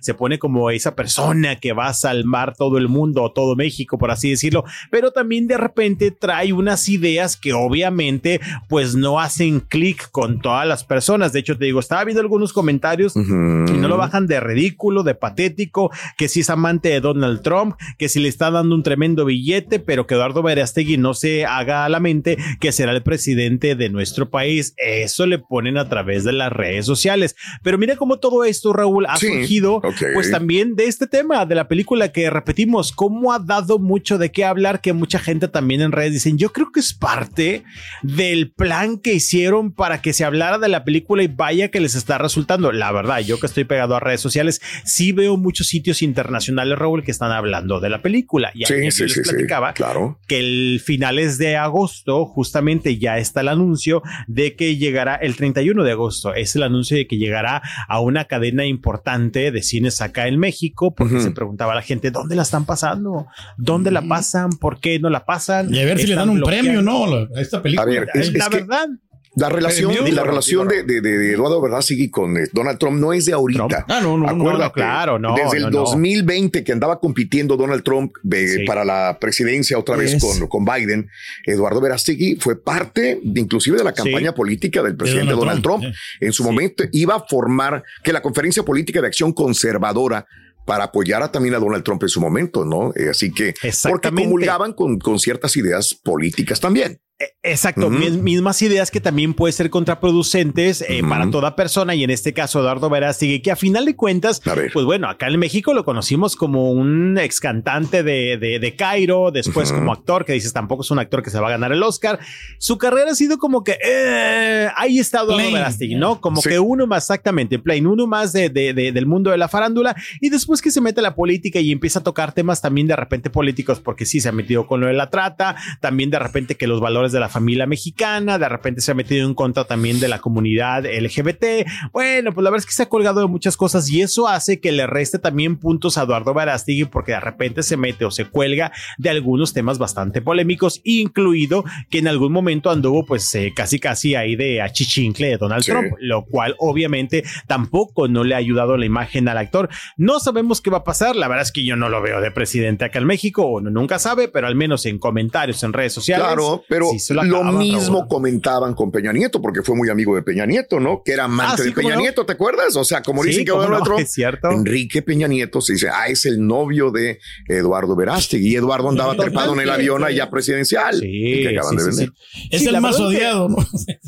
se 0.00 0.14
pone 0.14 0.38
como 0.38 0.70
esa 0.70 0.94
persona 0.94 1.56
que 1.56 1.72
va 1.72 1.88
a 1.88 1.94
salvar 1.94 2.54
todo 2.56 2.78
el 2.78 2.88
mundo 2.88 3.22
o 3.22 3.32
todo 3.32 3.56
México 3.56 3.98
por 3.98 4.10
así 4.10 4.30
decirlo 4.30 4.64
pero 4.90 5.10
también 5.12 5.46
de 5.46 5.56
repente 5.56 6.10
trae 6.10 6.52
unas 6.52 6.88
ideas 6.88 7.36
que 7.36 7.52
obviamente 7.52 8.40
pues 8.68 8.94
no 8.94 9.20
hacen 9.20 9.60
clic 9.60 10.10
con 10.10 10.40
todas 10.40 10.66
las 10.66 10.84
personas 10.84 11.32
de 11.32 11.40
hecho 11.40 11.56
te 11.58 11.64
digo 11.66 11.80
estaba 11.80 12.04
viendo 12.04 12.20
algunos 12.20 12.52
comentarios 12.52 13.16
Ujú. 13.16 13.66
y 13.68 13.78
no 13.78 13.88
lo 13.88 13.96
bajan 13.96 14.26
de 14.26 14.40
ridículo, 14.40 15.02
de 15.02 15.14
patético, 15.14 15.90
que 16.16 16.28
si 16.28 16.40
es 16.40 16.50
amante 16.50 16.88
de 16.88 17.00
Donald 17.00 17.42
Trump, 17.42 17.76
que 17.98 18.08
si 18.08 18.20
le 18.20 18.28
está 18.28 18.50
dando 18.50 18.74
un 18.74 18.82
tremendo 18.82 19.24
billete, 19.24 19.78
pero 19.78 20.06
que 20.06 20.14
Eduardo 20.14 20.42
Verástegui 20.42 20.96
no 20.96 21.14
se 21.14 21.44
haga 21.46 21.84
a 21.84 21.88
la 21.88 22.00
mente 22.00 22.36
que 22.60 22.72
será 22.72 22.92
el 22.92 23.02
presidente 23.02 23.74
de 23.74 23.88
nuestro 23.88 24.30
país. 24.30 24.74
Eso 24.76 25.26
le 25.26 25.38
ponen 25.38 25.78
a 25.78 25.88
través 25.88 26.24
de 26.24 26.32
las 26.32 26.52
redes 26.52 26.86
sociales. 26.86 27.36
Pero 27.62 27.78
mira 27.78 27.96
cómo 27.96 28.18
todo 28.18 28.44
esto, 28.44 28.72
Raúl, 28.72 29.06
ha 29.06 29.16
Sí, 29.16 29.39
surgido 29.40 29.76
ok. 29.76 30.02
pues 30.14 30.30
también 30.30 30.76
de 30.76 30.86
este 30.86 31.06
tema, 31.06 31.46
de 31.46 31.54
la 31.54 31.68
película 31.68 32.12
que 32.12 32.30
repetimos, 32.30 32.92
cómo 32.92 33.32
ha 33.32 33.38
dado 33.38 33.78
mucho 33.78 34.18
de 34.18 34.30
qué 34.32 34.44
hablar, 34.44 34.80
que 34.80 34.92
mucha 34.92 35.18
gente 35.18 35.48
también 35.48 35.80
en 35.80 35.92
redes 35.92 36.12
dicen, 36.12 36.38
yo 36.38 36.52
creo 36.52 36.70
que 36.72 36.80
es 36.80 36.94
parte 36.94 37.64
del 38.02 38.50
plan 38.50 38.98
que 38.98 39.14
hicieron 39.14 39.72
para 39.72 40.02
que 40.02 40.12
se 40.12 40.24
hablara 40.24 40.58
de 40.58 40.68
la 40.68 40.84
película 40.84 41.22
y 41.22 41.28
vaya 41.28 41.70
que 41.70 41.80
les 41.80 41.94
está 41.94 42.18
resultando. 42.18 42.72
La 42.72 42.92
verdad, 42.92 43.20
yo 43.20 43.38
que 43.38 43.46
estoy 43.46 43.64
pegado 43.64 43.96
a 43.96 44.00
redes 44.00 44.20
sociales, 44.20 44.60
sí 44.84 45.12
veo 45.12 45.36
muchos 45.36 45.68
sitios 45.68 46.02
internacionales, 46.02 46.78
Raúl, 46.78 47.02
que 47.02 47.10
están 47.10 47.32
hablando 47.32 47.80
de 47.80 47.90
la 47.90 48.02
película. 48.02 48.50
Y 48.54 48.64
Sí, 48.64 48.74
ayer 48.74 48.92
sí, 48.92 49.02
les 49.04 49.12
sí, 49.12 49.20
platicaba 49.22 49.72
claro. 49.72 50.18
que 50.26 50.38
el 50.38 50.80
finales 50.84 51.38
de 51.38 51.56
agosto, 51.56 52.26
justamente 52.26 52.98
ya 52.98 53.18
está 53.18 53.40
el 53.40 53.48
anuncio 53.48 54.02
de 54.26 54.56
que 54.56 54.76
llegará 54.76 55.14
el 55.16 55.36
31 55.36 55.82
de 55.84 55.92
agosto. 55.92 56.34
Es 56.34 56.56
el 56.56 56.62
anuncio 56.62 56.96
de 56.96 57.06
que 57.06 57.16
llegará 57.16 57.62
a 57.88 58.00
una 58.00 58.24
cadena 58.24 58.66
importante 58.66 59.29
de 59.30 59.62
cines 59.62 60.00
acá 60.00 60.26
en 60.26 60.38
México, 60.38 60.94
porque 60.94 61.20
se 61.20 61.30
preguntaba 61.30 61.72
a 61.72 61.76
la 61.76 61.82
gente, 61.82 62.10
¿dónde 62.10 62.34
la 62.36 62.42
están 62.42 62.66
pasando? 62.66 63.26
¿Dónde 63.56 63.90
la 63.90 64.02
pasan? 64.02 64.50
¿Por 64.50 64.80
qué 64.80 64.98
no 64.98 65.08
la 65.08 65.24
pasan? 65.24 65.72
Y 65.72 65.78
a 65.80 65.84
ver 65.84 65.98
si 65.98 66.08
le 66.08 66.16
dan 66.16 66.28
un 66.28 66.36
bloqueando. 66.36 66.64
premio, 66.64 66.82
¿no? 66.82 67.04
A 67.36 67.40
esta 67.40 67.62
película. 67.62 67.82
A 67.82 67.86
ver, 67.86 68.08
es- 68.14 68.32
la 68.32 68.38
es 68.44 68.48
que- 68.48 68.56
verdad. 68.56 68.88
La 69.36 69.48
relación, 69.48 69.92
Premio. 69.92 70.12
la 70.12 70.24
relación 70.24 70.66
de, 70.66 70.82
de, 70.82 71.00
de- 71.00 71.16
de 71.18 71.32
Eduardo 71.34 71.60
Verástegui 71.62 72.10
con 72.10 72.36
eh, 72.36 72.48
Donald 72.52 72.78
Trump 72.78 73.00
no 73.00 73.12
es 73.12 73.26
de 73.26 73.32
ahorita. 73.32 73.86
Ah, 73.88 74.00
no, 74.02 74.18
no, 74.18 74.26
no, 74.26 74.28
Acuérdate, 74.28 74.64
no, 74.64 74.72
claro, 74.72 75.18
no, 75.20 75.34
Desde 75.36 75.58
el 75.58 75.62
no, 75.64 75.70
no. 75.70 75.78
2020 75.80 76.64
que 76.64 76.72
andaba 76.72 76.98
compitiendo 76.98 77.56
Donald 77.56 77.84
Trump 77.84 78.12
eh, 78.32 78.48
Sí. 78.58 78.64
para 78.64 78.84
la 78.84 79.18
presidencia 79.20 79.78
otra 79.78 79.96
vez 79.96 80.20
con, 80.20 80.48
con 80.48 80.64
Biden, 80.64 81.08
Eduardo 81.46 81.80
Verástegui 81.80 82.36
fue 82.40 82.60
parte 82.60 83.20
de, 83.22 83.40
inclusive 83.40 83.76
de 83.78 83.84
la 83.84 83.92
campaña 83.92 84.30
Sí. 84.30 84.36
política 84.36 84.82
del 84.82 84.96
presidente 84.96 85.32
Donald, 85.32 85.62
Donald 85.62 85.62
Trump. 85.62 85.80
Trump, 85.82 85.94
En 86.20 86.32
su 86.32 86.42
momento 86.42 86.84
iba 86.92 87.14
a 87.14 87.24
formar 87.28 87.84
que 88.02 88.12
la 88.12 88.22
conferencia 88.22 88.64
política 88.64 89.00
de 89.00 89.06
acción 89.06 89.32
conservadora 89.32 90.26
para 90.66 90.84
apoyar 90.84 91.22
a 91.22 91.30
también 91.32 91.54
a 91.54 91.58
Donald 91.58 91.82
Trump 91.84 92.02
en 92.02 92.08
su 92.08 92.20
momento, 92.20 92.64
¿no? 92.64 92.92
Eh, 92.96 93.08
así 93.10 93.32
que 93.32 93.54
porque 93.88 94.10
comulgaban 94.10 94.72
con, 94.72 94.98
con 94.98 95.18
ciertas 95.18 95.56
ideas 95.56 95.94
políticas 95.94 96.60
también. 96.60 97.00
Eh, 97.20 97.26
Exacto, 97.42 97.86
Ujú. 97.88 97.96
mis- 97.98 98.12
mismas 98.18 98.60
ideas 98.62 98.90
que 98.90 99.00
también 99.00 99.32
pueden 99.34 99.52
ser 99.54 99.70
contraproducentes 99.70 100.82
eh, 100.82 101.00
Ujú. 101.00 101.08
para 101.08 101.30
toda 101.30 101.56
persona 101.56 101.94
y 101.94 102.04
en 102.04 102.10
este 102.10 102.32
caso 102.34 102.60
Eduardo 102.60 102.90
Verástegui, 102.90 103.40
que 103.40 103.50
a 103.50 103.56
final 103.56 103.84
de 103.86 103.96
cuentas, 103.96 104.40
pues 104.72 104.84
bueno, 104.84 105.08
acá 105.08 105.26
en 105.28 105.38
México 105.38 105.72
lo 105.72 105.84
conocimos 105.84 106.36
como 106.36 106.70
un 106.70 107.16
ex 107.18 107.40
cantante 107.40 108.02
de, 108.02 108.36
de, 108.38 108.58
de 108.58 108.76
Cairo, 108.76 109.30
después 109.30 109.70
Ujú. 109.70 109.78
como 109.80 109.92
actor, 109.92 110.24
que 110.24 110.32
dices 110.34 110.52
tampoco 110.52 110.82
es 110.82 110.90
un 110.90 110.98
actor 110.98 111.22
que 111.22 111.30
se 111.30 111.38
va 111.40 111.48
a 111.48 111.50
ganar 111.50 111.72
el 111.72 111.82
Oscar. 111.82 112.18
Su 112.58 112.76
carrera 112.78 113.12
ha 113.12 113.14
sido 113.14 113.38
como 113.38 113.64
que 113.64 113.78
eh, 113.84 114.68
ahí 114.76 114.98
está 114.98 115.20
Eduardo. 115.22 115.50
Verástegui, 115.52 115.94
¿no? 115.94 116.20
Como 116.20 116.40
Sí. 116.42 116.48
que 116.50 116.58
uno 116.58 116.86
más 116.86 117.04
exactamente, 117.04 117.58
plain, 117.58 117.86
uno 117.86 118.06
más 118.06 118.32
de, 118.32 118.48
de- 118.50 118.72
de- 118.74 118.92
del 118.92 119.06
mundo 119.06 119.30
de 119.30 119.38
la 119.38 119.48
farándula 119.48 119.96
y 120.20 120.28
después 120.30 120.60
que 120.62 120.70
se 120.70 120.80
mete 120.80 121.00
a 121.00 121.02
la 121.02 121.14
política 121.14 121.58
y 121.58 121.72
empieza 121.72 122.00
a 122.00 122.02
tocar 122.02 122.32
temas 122.32 122.60
también 122.60 122.86
de 122.86 122.96
repente 122.96 123.30
políticos, 123.30 123.80
porque 123.80 124.04
sí 124.06 124.20
se 124.20 124.28
ha 124.28 124.32
metido 124.32 124.66
con 124.66 124.80
lo 124.80 124.86
de 124.86 124.92
la 124.94 125.10
trata, 125.10 125.56
también 125.80 126.10
de 126.10 126.18
repente 126.18 126.54
que 126.56 126.66
los 126.66 126.80
valores 126.80 127.09
de 127.12 127.20
la 127.20 127.28
familia 127.28 127.66
mexicana, 127.66 128.38
de 128.38 128.48
repente 128.48 128.80
se 128.80 128.92
ha 128.92 128.94
metido 128.94 129.26
en 129.26 129.34
contra 129.34 129.64
también 129.64 130.00
de 130.00 130.08
la 130.08 130.20
comunidad 130.20 130.84
LGBT. 130.84 131.66
Bueno, 131.92 132.32
pues 132.32 132.44
la 132.44 132.50
verdad 132.50 132.64
es 132.64 132.66
que 132.66 132.72
se 132.72 132.82
ha 132.84 132.88
colgado 132.88 133.20
de 133.20 133.26
muchas 133.26 133.56
cosas 133.56 133.90
y 133.90 134.02
eso 134.02 134.28
hace 134.28 134.60
que 134.60 134.72
le 134.72 134.86
reste 134.86 135.18
también 135.18 135.56
puntos 135.56 135.98
a 135.98 136.02
Eduardo 136.02 136.34
Verástegui 136.34 136.84
porque 136.84 137.12
de 137.12 137.20
repente 137.20 137.62
se 137.62 137.76
mete 137.76 138.04
o 138.04 138.10
se 138.10 138.24
cuelga 138.26 138.72
de 138.98 139.10
algunos 139.10 139.52
temas 139.52 139.78
bastante 139.78 140.20
polémicos, 140.22 140.80
incluido 140.84 141.64
que 141.90 141.98
en 141.98 142.08
algún 142.08 142.32
momento 142.32 142.70
anduvo 142.70 143.04
pues 143.04 143.34
eh, 143.34 143.52
casi 143.54 143.78
casi 143.78 144.14
ahí 144.14 144.36
de 144.36 144.62
achichincle 144.62 145.28
de 145.28 145.36
Donald 145.36 145.62
Sí. 145.62 145.72
Trump, 145.72 145.92
lo 146.00 146.24
cual 146.24 146.54
obviamente 146.58 147.24
tampoco 147.46 148.08
no 148.08 148.24
le 148.24 148.34
ha 148.34 148.38
ayudado 148.38 148.76
la 148.76 148.86
imagen 148.86 149.28
al 149.28 149.38
actor. 149.38 149.68
No 149.96 150.20
sabemos 150.20 150.60
qué 150.60 150.70
va 150.70 150.78
a 150.78 150.84
pasar, 150.84 151.16
la 151.16 151.28
verdad 151.28 151.42
es 151.42 151.52
que 151.52 151.64
yo 151.64 151.76
no 151.76 151.88
lo 151.88 152.00
veo 152.00 152.20
de 152.20 152.30
presidente 152.30 152.84
acá 152.84 152.98
en 152.98 153.06
México, 153.06 153.46
uno 153.46 153.70
nunca 153.70 153.98
sabe, 153.98 154.28
pero 154.28 154.46
al 154.46 154.54
menos 154.54 154.86
en 154.86 154.98
comentarios 154.98 155.62
en 155.62 155.72
redes 155.72 155.92
sociales. 155.92 156.26
Claro, 156.26 156.64
pero 156.68 156.88
sí 156.90 156.98
se 157.00 157.14
lo, 157.14 157.22
mismo 157.22 157.98
Raúl. 157.98 158.08
comentaban 158.08 158.74
con 158.74 158.90
Peña 158.92 159.12
Nieto, 159.12 159.40
porque 159.42 159.62
fue 159.62 159.74
muy 159.76 159.88
amigo 159.88 160.14
de 160.14 160.22
Peña 160.22 160.46
Nieto, 160.46 160.78
¿no? 160.80 161.02
Que 161.04 161.12
era 161.12 161.24
amante 161.24 161.54
Ah, 161.54 161.56
sí, 161.58 161.62
de 161.64 161.74
¿cómo 161.74 161.88
Peña 161.88 161.94
no? 161.96 162.00
Nieto, 162.02 162.24
¿te 162.26 162.32
acuerdas? 162.32 162.76
O 162.76 162.84
sea, 162.84 163.02
como 163.02 163.22
Sí, 163.22 163.30
dicen 163.30 163.44
que 163.44 163.50
¿cómo 163.50 163.62
Donald 163.62 163.80
no? 163.80 163.84
Trump, 163.84 164.00
Es 164.04 164.12
cierto. 164.12 164.50
Enrique 164.50 165.02
Peña 165.02 165.26
Nieto 165.26 165.60
se 165.60 165.72
dice, 165.74 165.88
ah, 165.88 166.06
es 166.08 166.24
el 166.26 166.46
novio 166.46 166.90
de 166.90 167.18
Eduardo 167.48 167.96
Verástegui. 167.96 168.50
Y 168.52 168.56
Eduardo 168.56 168.88
andaba 168.90 169.16
trepado 169.16 169.54
en 169.54 169.60
el 169.60 169.70
avión 169.70 170.04
allá 170.04 170.30
presidencial. 170.30 170.94
Sí, 170.98 171.40
que 171.42 171.48
acaban 171.56 171.70
sí, 171.70 171.76
de 171.76 171.84
vender. 171.84 172.08
sí. 172.32 172.48
Es 172.50 172.60
Sí, 172.62 172.68
el 172.68 172.80
más 172.80 172.98
odiado, 173.00 173.48
¿no? 173.48 173.56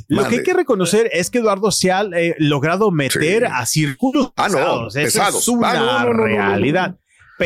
Lo 0.09 0.29
que 0.29 0.37
hay 0.37 0.43
que 0.43 0.53
reconocer 0.55 1.09
es 1.13 1.31
que 1.31 1.39
Eduardo 1.39 1.71
se 1.71 1.91
ha 1.91 2.03
eh, 2.15 2.35
logrado 2.39 2.91
meter 2.91 3.47
a 3.47 3.65
círculos 3.67 4.33
Ah, 4.37 4.49
no, 4.49 4.57
pesados. 4.57 4.97
Esa 4.97 5.05
pesados. 5.05 5.43
Es 5.43 5.49
una 5.49 5.71
Ah, 5.71 5.75
no, 5.75 5.81
no, 5.81 5.87
no, 5.87 5.93
no, 5.93 6.05
no, 6.05 6.17
no. 6.17 6.25
realidad. 6.25 6.97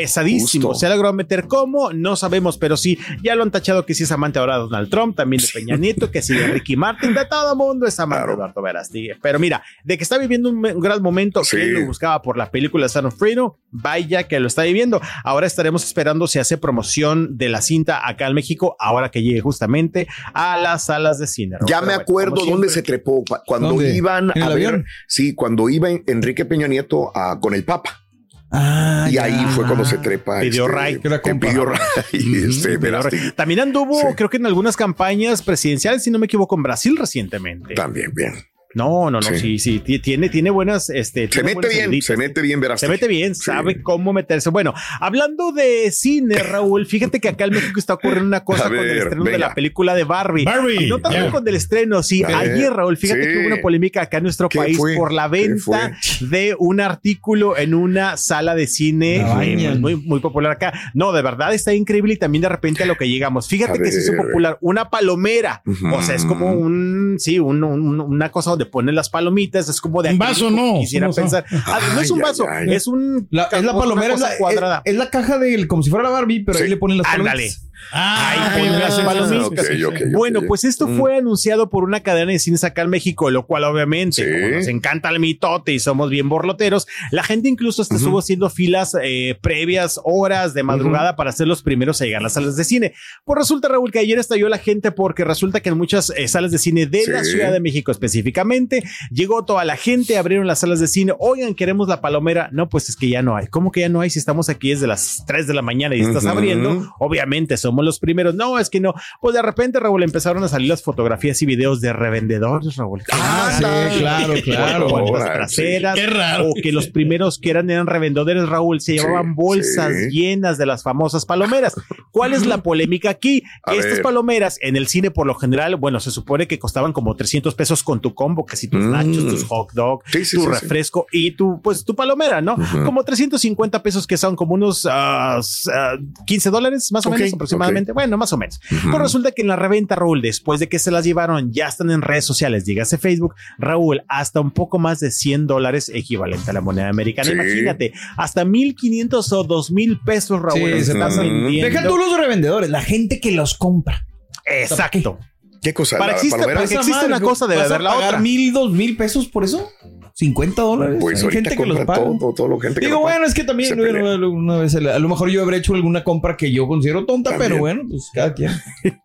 Pesadísimo, 0.00 0.68
Justo. 0.68 0.78
se 0.80 0.86
ha 0.86 0.90
logrado 0.90 1.12
meter 1.14 1.46
cómo, 1.46 1.92
no 1.92 2.16
sabemos, 2.16 2.58
pero 2.58 2.76
sí, 2.76 2.98
ya 3.22 3.34
lo 3.34 3.42
han 3.42 3.50
tachado 3.50 3.86
que 3.86 3.94
sí 3.94 4.02
es 4.04 4.12
amante 4.12 4.38
ahora 4.38 4.54
de 4.56 4.60
Donald 4.60 4.90
Trump, 4.90 5.16
también 5.16 5.40
de 5.42 5.48
Peña 5.52 5.76
Nieto, 5.76 6.10
que 6.10 6.22
sí 6.22 6.34
de 6.34 6.46
Ricky 6.48 6.76
Martin, 6.76 7.14
de 7.14 7.24
todo 7.24 7.56
mundo 7.56 7.86
es 7.86 7.98
amante 7.98 8.26
de 8.28 8.34
Eduardo 8.34 8.62
Verástegui. 8.62 9.10
Pero 9.22 9.38
mira, 9.38 9.62
de 9.84 9.96
que 9.96 10.02
está 10.04 10.18
viviendo 10.18 10.50
un, 10.50 10.56
un 10.64 10.80
gran 10.80 11.02
momento, 11.02 11.42
que 11.48 11.62
él 11.62 11.72
lo 11.74 11.86
buscaba 11.86 12.20
por 12.22 12.36
la 12.36 12.50
película 12.50 12.88
Son 12.88 13.06
of 13.06 13.16
Freedom, 13.16 13.52
vaya 13.70 14.24
que 14.28 14.38
lo 14.40 14.46
está 14.48 14.62
viviendo. 14.64 15.00
Ahora 15.24 15.46
estaremos 15.46 15.84
esperando 15.84 16.26
si 16.26 16.38
hace 16.38 16.58
promoción 16.58 17.36
de 17.38 17.48
la 17.48 17.62
cinta 17.62 18.06
acá 18.06 18.26
en 18.26 18.34
México, 18.34 18.76
ahora 18.78 19.10
que 19.10 19.22
llegue 19.22 19.40
justamente 19.40 20.06
a 20.34 20.56
las 20.56 20.84
salas 20.86 21.18
de 21.18 21.26
cine. 21.26 21.56
Ya 21.66 21.80
Pero 21.80 21.86
me 21.86 21.94
acuerdo 21.94 22.44
dónde 22.44 22.68
se 22.68 22.82
trepó 22.82 23.24
cuando 23.46 23.68
¿Dónde? 23.70 23.94
iban 23.94 24.30
¿En 24.34 24.42
a 24.42 24.46
el 24.48 24.54
ver, 24.54 24.66
avión? 24.68 24.84
sí, 25.08 25.34
cuando 25.34 25.68
iba 25.68 25.90
en- 25.90 26.04
Enrique 26.06 26.44
Peña 26.44 26.68
Nieto 26.68 27.16
a- 27.16 27.38
con 27.40 27.54
el 27.54 27.64
Papa. 27.64 28.02
Ah, 28.50 29.08
y 29.10 29.18
ahí 29.18 29.44
fue 29.50 29.66
cuando 29.66 29.84
se 29.84 29.98
trepa. 29.98 30.40
Pidió 30.40 30.66
este, 30.66 30.76
ray. 30.76 31.00
que 31.00 31.34
pidió 31.34 31.64
ray, 31.64 31.80
este, 32.12 32.76
Verástegui. 32.76 33.32
También 33.32 33.60
anduvo, 33.60 34.14
creo 34.14 34.30
que 34.30 34.36
en 34.36 34.46
algunas 34.46 34.76
campañas 34.76 35.42
presidenciales, 35.42 36.02
si 36.04 36.10
no 36.10 36.18
me 36.18 36.26
equivoco, 36.26 36.56
en 36.56 36.62
Brasil 36.62 36.96
recientemente. 36.96 37.74
También, 37.74 38.12
bien. 38.14 38.34
No, 38.76 39.10
no, 39.10 39.20
no, 39.20 39.22
sí, 39.22 39.38
Sí. 39.38 39.58
sí, 39.58 39.78
ti- 39.80 39.98
tiene, 39.98 40.28
tiene 40.28 40.50
buenas, 40.50 40.90
este, 40.90 41.22
Se 41.22 41.28
tiene 41.28 41.54
mete 41.54 41.54
buenas 41.68 41.88
bien, 41.90 42.02
se 42.02 42.16
mete 42.16 42.42
bien 42.42 42.60
Se 42.76 42.88
mete 42.88 43.08
bien, 43.08 43.34
sabe 43.34 43.80
cómo 43.82 44.12
meterse. 44.12 44.50
Bueno, 44.50 44.74
hablando 45.00 45.50
de 45.52 45.90
cine, 45.92 46.36
Raúl, 46.36 46.86
fíjate 46.86 47.18
que 47.20 47.28
acá 47.30 47.44
en 47.44 47.52
México 47.52 47.80
está 47.80 47.94
ocurriendo 47.94 48.26
una 48.26 48.44
cosa 48.44 48.66
A 48.66 48.68
con 48.68 48.78
el 48.78 48.84
ver, 48.84 48.96
estreno 48.98 49.24
de 49.24 49.38
la 49.38 49.54
película 49.54 49.94
de 49.94 50.04
Barbie. 50.04 50.44
Barbie, 50.44 50.84
Y 50.84 50.88
no 50.90 50.98
tanto 51.00 51.30
con 51.32 51.48
el 51.48 51.54
estreno, 51.54 52.02
sí. 52.02 52.20
Eh, 52.22 52.26
Ayer, 52.34 52.70
Raúl, 52.72 52.96
fíjate 52.98 53.22
sí. 53.24 53.28
que 53.30 53.38
hubo 53.38 53.46
una 53.46 53.62
polémica 53.62 54.02
acá 54.02 54.18
en 54.18 54.24
nuestro 54.24 54.48
¿Qué 54.50 54.58
país 54.58 54.76
fue? 54.76 54.94
por 54.94 55.10
la 55.12 55.24
¿Qué 55.30 55.48
venta 55.48 55.96
de 56.20 56.54
un 56.58 56.80
artículo 56.80 57.56
en 57.56 57.72
una 57.72 58.16
sala 58.18 58.54
de 58.54 58.66
cine 58.66 59.24
eh, 59.42 59.74
muy, 59.78 59.96
muy 59.96 60.20
popular 60.20 60.52
acá. 60.52 60.72
No, 60.92 61.12
de 61.12 61.22
verdad 61.22 61.54
está 61.54 61.72
increíble 61.72 62.12
y 62.14 62.16
también 62.18 62.42
de 62.42 62.50
repente 62.50 62.82
a 62.82 62.86
lo 62.86 62.96
que 62.96 63.08
llegamos. 63.08 63.48
Fíjate 63.48 63.78
A 63.78 63.82
que 63.82 63.90
se 63.90 64.00
hizo 64.02 64.12
ver. 64.12 64.20
popular 64.22 64.58
una 64.60 64.90
palomera. 64.90 65.62
O 65.94 66.02
sea, 66.02 66.14
es 66.14 66.24
como 66.26 66.52
un, 66.52 67.16
sí, 67.18 67.38
un- 67.38 67.64
un- 67.64 68.00
una 68.00 68.30
cosa 68.30 68.50
donde 68.50 68.65
ponen 68.66 68.94
las 68.94 69.08
palomitas, 69.08 69.68
es 69.68 69.80
como 69.80 70.02
de 70.02 70.10
Un 70.10 70.18
vaso, 70.18 70.50
no, 70.50 70.80
Quisiera 70.80 71.06
no, 71.06 71.10
no. 71.10 71.14
pensar. 71.16 71.44
Ah, 71.66 71.80
no 71.94 72.00
es 72.00 72.10
un 72.10 72.18
vaso, 72.20 72.44
ay, 72.48 72.66
ay. 72.68 72.74
es 72.74 72.86
un. 72.86 73.26
La- 73.30 73.44
es 73.44 73.64
la 73.64 73.72
palomera, 73.74 74.14
es 74.14 74.20
la, 74.20 74.36
cuadrada. 74.38 74.82
es, 74.84 74.92
es 74.92 74.98
la 74.98 75.10
caja 75.10 75.38
del, 75.38 75.66
como 75.68 75.82
si 75.82 75.90
fuera 75.90 76.02
la 76.04 76.10
Barbie, 76.10 76.44
pero 76.44 76.58
ahí 76.58 76.68
le 76.68 76.76
ponen 76.76 76.98
las 76.98 77.06
Ándale. 77.06 77.30
palomitas. 77.30 77.65
Ah, 77.92 78.52
ponen 78.56 78.78
las 78.78 78.98
palomitas. 79.00 79.66
bueno, 80.12 80.42
pues 80.46 80.64
esto 80.64 80.86
Mm. 80.88 80.98
fue 80.98 81.16
anunciado 81.18 81.68
por 81.70 81.84
una 81.84 82.00
cadena 82.00 82.32
de 82.32 82.38
cines 82.38 82.64
acá 82.64 82.82
en 82.82 82.90
México, 82.90 83.30
lo 83.30 83.46
cual 83.46 83.64
obviamente, 83.64 84.24
Sí. 84.24 84.30
como 84.30 84.56
nos 84.56 84.66
encanta 84.68 85.08
el 85.10 85.20
mitote 85.20 85.72
y 85.72 85.78
somos 85.78 86.10
bien 86.10 86.28
borloteros, 86.28 86.86
la 87.10 87.22
gente 87.22 87.48
incluso 87.48 87.82
hasta 87.82 87.96
estuvo 87.96 88.18
haciendo 88.18 88.48
filas 88.50 88.96
eh, 89.02 89.38
previas, 89.40 90.00
horas 90.04 90.54
de 90.54 90.62
madrugada 90.62 91.16
para 91.16 91.32
ser 91.32 91.46
los 91.48 91.62
primeros 91.62 92.00
a 92.00 92.04
llegar 92.04 92.20
a 92.20 92.24
las 92.24 92.34
salas 92.34 92.56
de 92.56 92.64
cine. 92.64 92.92
Pues 93.24 93.38
resulta, 93.38 93.68
Raúl, 93.68 93.90
que 93.92 93.98
ayer 93.98 94.18
estalló 94.18 94.48
la 94.48 94.58
gente 94.58 94.92
porque 94.92 95.24
resulta 95.24 95.60
que 95.60 95.68
en 95.70 95.76
muchas 95.78 96.10
eh, 96.16 96.28
salas 96.28 96.52
de 96.52 96.58
cine 96.58 96.86
de 96.86 97.02
la. 97.08 97.24
Ciudad 97.26 97.52
de 97.52 97.60
México 97.60 97.90
específicamente, 97.90 98.82
llegó 99.10 99.44
toda 99.44 99.64
la 99.64 99.76
gente, 99.76 100.16
abrieron 100.16 100.46
las 100.46 100.60
salas 100.60 100.80
de 100.80 100.86
cine, 100.86 101.12
oigan, 101.18 101.54
queremos 101.54 101.88
la 101.88 102.00
palomera. 102.00 102.48
No, 102.52 102.68
pues 102.68 102.88
es 102.88 102.96
que 102.96 103.08
ya 103.08 103.20
no 103.22 103.36
hay. 103.36 103.48
¿Cómo 103.48 103.72
que 103.72 103.80
ya 103.80 103.88
no 103.88 104.00
hay 104.00 104.10
si 104.10 104.18
estamos 104.18 104.48
aquí 104.48 104.70
desde 104.70 104.86
las 104.86 105.24
3 105.26 105.46
de 105.46 105.54
la 105.54 105.62
mañana 105.62 105.94
y 105.96 106.00
estás 106.02 106.24
abriendo? 106.26 106.94
Obviamente 106.98 107.56
somos 107.66 107.84
los 107.84 107.98
primeros. 107.98 108.34
No, 108.34 108.58
es 108.58 108.70
que 108.70 108.80
no. 108.80 108.94
Pues 109.20 109.34
de 109.34 109.42
repente, 109.42 109.80
Raúl, 109.80 110.02
empezaron 110.02 110.42
a 110.44 110.48
salir 110.48 110.68
las 110.68 110.82
fotografías 110.82 111.40
y 111.42 111.46
videos 111.46 111.80
de 111.80 111.92
revendedores, 111.92 112.76
Raúl. 112.76 113.02
Ah, 113.12 113.50
sí, 113.92 113.98
claro, 114.00 114.34
claro. 114.44 114.88
Puertas 114.88 115.20
Ahora, 115.22 115.32
traseras. 115.34 115.94
Qué 115.94 116.06
raro. 116.06 116.50
O 116.50 116.54
que 116.62 116.72
los 116.72 116.88
primeros 116.88 117.38
que 117.38 117.50
eran 117.50 117.68
eran 117.70 117.86
revendedores, 117.86 118.48
Raúl, 118.48 118.80
se 118.80 118.94
llevaban 118.94 119.34
bolsas 119.34 119.92
sí. 119.94 120.10
llenas 120.10 120.58
de 120.58 120.66
las 120.66 120.82
famosas 120.82 121.26
palomeras. 121.26 121.74
¿Cuál 122.10 122.32
es 122.32 122.46
la 122.46 122.62
polémica 122.62 123.10
aquí? 123.10 123.42
A 123.64 123.72
estas 123.74 123.94
ver. 123.94 124.02
palomeras 124.02 124.58
en 124.62 124.76
el 124.76 124.86
cine, 124.86 125.10
por 125.10 125.26
lo 125.26 125.34
general, 125.34 125.76
bueno, 125.76 126.00
se 126.00 126.10
supone 126.10 126.46
que 126.46 126.58
costaban 126.58 126.92
como 126.92 127.14
300 127.16 127.54
pesos 127.54 127.82
con 127.82 128.00
tu 128.00 128.14
combo, 128.14 128.46
que 128.46 128.56
si 128.56 128.68
tus 128.68 128.82
Mm. 128.84 128.90
nachos, 128.90 129.26
tus 129.28 129.44
hot 129.44 129.72
dog, 129.72 130.02
Sí, 130.06 130.24
sí, 130.24 130.36
tu 130.36 130.42
sí, 130.42 130.48
sí. 130.48 130.52
refresco 130.60 131.06
y 131.12 131.32
tu, 131.32 131.60
pues, 131.62 131.84
tu 131.84 131.94
palomera, 131.94 132.40
¿no? 132.40 132.54
Ujú. 132.54 132.84
Como 132.84 133.02
350 133.04 133.82
pesos 133.82 134.06
que 134.06 134.16
son 134.16 134.36
como 134.36 134.54
unos 134.54 134.86
ah, 134.90 135.36
s- 135.40 135.70
ah, 135.74 135.96
15 136.26 136.50
dólares, 136.50 136.90
más 136.92 137.04
o 137.06 137.10
Ok, 137.10 137.16
menos 137.18 137.34
aproximadamente. 137.56 137.92
Bueno, 137.92 138.16
más 138.16 138.32
o 138.32 138.36
menos. 138.36 138.60
Pues 138.68 138.98
resulta 138.98 139.32
que 139.32 139.42
en 139.42 139.48
la 139.48 139.56
reventa, 139.56 139.94
Raúl, 139.96 140.22
después 140.22 140.60
de 140.60 140.68
que 140.68 140.78
se 140.78 140.90
las 140.90 141.04
llevaron, 141.04 141.52
ya 141.52 141.66
están 141.68 141.90
en 141.90 142.02
redes 142.02 142.24
sociales, 142.24 142.64
dígase 142.64 142.98
Facebook, 142.98 143.34
Raúl, 143.58 144.02
hasta 144.08 144.40
un 144.40 144.50
poco 144.50 144.78
más 144.78 145.00
de 145.00 145.10
100 145.10 145.46
dólares 145.46 145.90
equivalente 145.92 146.50
a 146.50 146.54
la 146.54 146.60
moneda 146.60 146.88
americana. 146.88 147.28
Sí. 147.28 147.32
Imagínate, 147.34 147.92
hasta 148.16 148.44
1500 148.44 149.32
o 149.32 149.44
2000 149.44 150.00
pesos, 150.00 150.40
Raúl, 150.40 150.72
Sí, 150.78 150.84
se 150.84 150.94
pasan. 150.94 151.28
vendiendo. 151.28 151.66
Deja 151.68 151.86
tú 151.88 151.96
los 151.96 152.16
revendedores, 152.16 152.70
la 152.70 152.82
gente 152.82 153.20
que 153.20 153.32
los 153.32 153.54
compra. 153.54 154.06
Exacto. 154.44 155.18
¿Qué 155.62 155.74
cosa? 155.74 155.98
Para 155.98 156.12
¿La 156.12 156.18
existe- 156.18 156.44
para 156.44 156.58
que 156.58 156.62
existe 156.74 156.90
madre, 156.92 157.06
una 157.08 157.20
cosa, 157.20 157.46
debe 157.48 157.62
¿vas 157.62 157.70
a 157.70 157.74
haber 157.74 157.84
la 157.84 157.90
pagar 157.90 158.08
otra. 158.08 158.20
mil, 158.20 158.52
dos 158.52 158.70
mil 158.72 158.96
pesos 158.96 159.26
por 159.26 159.42
eso? 159.42 159.68
50 160.18 160.62
dólares. 160.62 160.96
Pues 160.98 161.22
Hay 161.22 161.30
gente 161.30 161.54
que 161.54 161.66
los 161.66 161.80
paga. 161.84 162.02
todo, 162.04 162.32
todo 162.34 162.48
lo 162.48 162.58
gente 162.58 162.80
que 162.80 162.86
Digo, 162.86 163.00
lo 163.00 163.02
paga. 163.04 163.16
bueno, 163.16 163.26
es 163.28 163.34
que 163.34 163.44
también 163.44 163.78
una 164.24 164.56
vez 164.56 164.74
a 164.74 164.98
lo 164.98 165.08
mejor 165.10 165.28
yo 165.28 165.42
habré 165.42 165.58
hecho 165.58 165.74
alguna 165.74 166.04
compra 166.04 166.38
que 166.38 166.50
yo 166.50 166.66
considero 166.66 167.04
tonta, 167.04 167.30
También. 167.30 167.50
pero 167.50 167.60
bueno, 167.60 167.82
pues 167.88 168.10
cada 168.14 168.32
quien. 168.32 168.50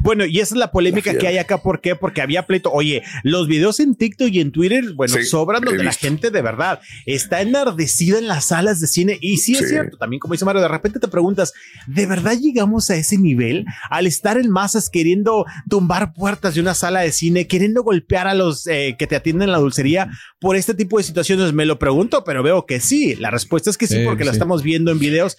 Bueno, 0.00 0.26
y 0.26 0.40
esa 0.40 0.54
es 0.54 0.58
la 0.58 0.70
polémica 0.70 1.12
La 1.12 1.18
que 1.18 1.26
hay 1.26 1.38
acá. 1.38 1.62
¿Por 1.62 1.80
qué? 1.80 1.94
Porque 1.96 2.20
había 2.20 2.46
pleito. 2.46 2.70
Oye, 2.70 3.02
los 3.22 3.48
videos 3.48 3.80
en 3.80 3.94
TikTok 3.94 4.28
y 4.30 4.40
en 4.40 4.52
Twitter, 4.52 4.92
bueno, 4.94 5.14
Sí, 5.14 5.24
sobran 5.24 5.62
donde 5.62 5.82
la 5.84 5.92
gente 5.92 6.30
de 6.30 6.42
verdad 6.42 6.80
está 7.06 7.40
enardecida 7.40 8.18
en 8.18 8.28
las 8.28 8.46
salas 8.46 8.80
de 8.80 8.86
cine. 8.86 9.18
Y 9.20 9.38
sí 9.38 9.52
es 9.54 9.60
Sí. 9.60 9.66
cierto, 9.68 9.96
también 9.96 10.20
como 10.20 10.32
dice 10.34 10.44
Mario, 10.44 10.60
de 10.62 10.68
repente 10.68 11.00
te 11.00 11.08
preguntas, 11.08 11.52
¿de 11.86 12.06
verdad 12.06 12.34
llegamos 12.38 12.90
a 12.90 12.96
ese 12.96 13.16
nivel? 13.18 13.64
Al 13.90 14.06
estar 14.06 14.36
en 14.38 14.50
masas 14.50 14.90
queriendo 14.90 15.46
tumbar 15.68 16.12
puertas 16.12 16.54
de 16.54 16.60
una 16.60 16.74
sala 16.74 17.00
de 17.00 17.12
cine, 17.12 17.46
queriendo 17.46 17.82
golpear 17.82 18.26
a 18.28 18.34
los 18.34 18.66
eh, 18.66 18.96
que 18.98 19.06
te 19.06 19.16
atienden 19.16 19.48
en 19.48 19.52
la 19.52 19.58
dulcería 19.58 20.08
por 20.40 20.56
este 20.58 20.74
tipo 20.74 20.98
de 20.98 21.04
situaciones. 21.04 21.52
Me 21.52 21.64
lo 21.66 21.78
pregunto, 21.78 22.24
pero 22.24 22.42
veo 22.42 22.66
que 22.66 22.80
sí. 22.80 23.14
La 23.16 23.30
respuesta 23.30 23.70
es 23.70 23.78
que 23.78 23.86
sí, 23.86 23.98
Sí, 23.98 24.04
porque 24.04 24.24
lo 24.24 24.30
sí. 24.32 24.36
estamos 24.36 24.62
viendo 24.62 24.90
en 24.90 24.98
videos. 24.98 25.36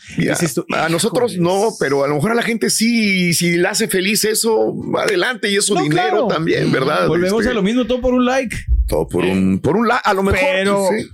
A 0.76 0.90
nosotros 0.90 1.38
no, 1.38 1.70
pero 1.80 2.04
a 2.04 2.08
lo 2.08 2.16
mejor 2.16 2.32
a 2.32 2.36
la 2.36 2.42
gente 2.44 2.70
sí, 2.70 3.34
si 3.34 3.58
le 3.58 3.68
hace 3.68 3.88
feliz 3.88 4.24
eso, 4.26 4.74
adelante 4.98 5.50
y 5.52 5.56
eso 5.56 5.74
No, 5.76 5.82
dinero 5.84 6.02
claro. 6.10 6.28
también, 6.28 6.72
¿verdad? 6.72 7.08
Volvemos 7.08 7.42
Este, 7.42 7.52
a 7.52 7.54
lo 7.54 7.62
mismo, 7.64 7.86
todo 7.86 8.02
por 8.02 8.14
un 8.14 8.26
like. 8.26 8.56
Todo 8.88 9.08
por 9.08 9.24
un, 9.24 9.60
por 9.60 9.78
un 9.78 9.88
la, 9.88 9.98
a 9.98 10.14
lo 10.14 10.24
mejor. 10.24 10.40
Pero- 10.42 10.88
sí, 10.98 11.08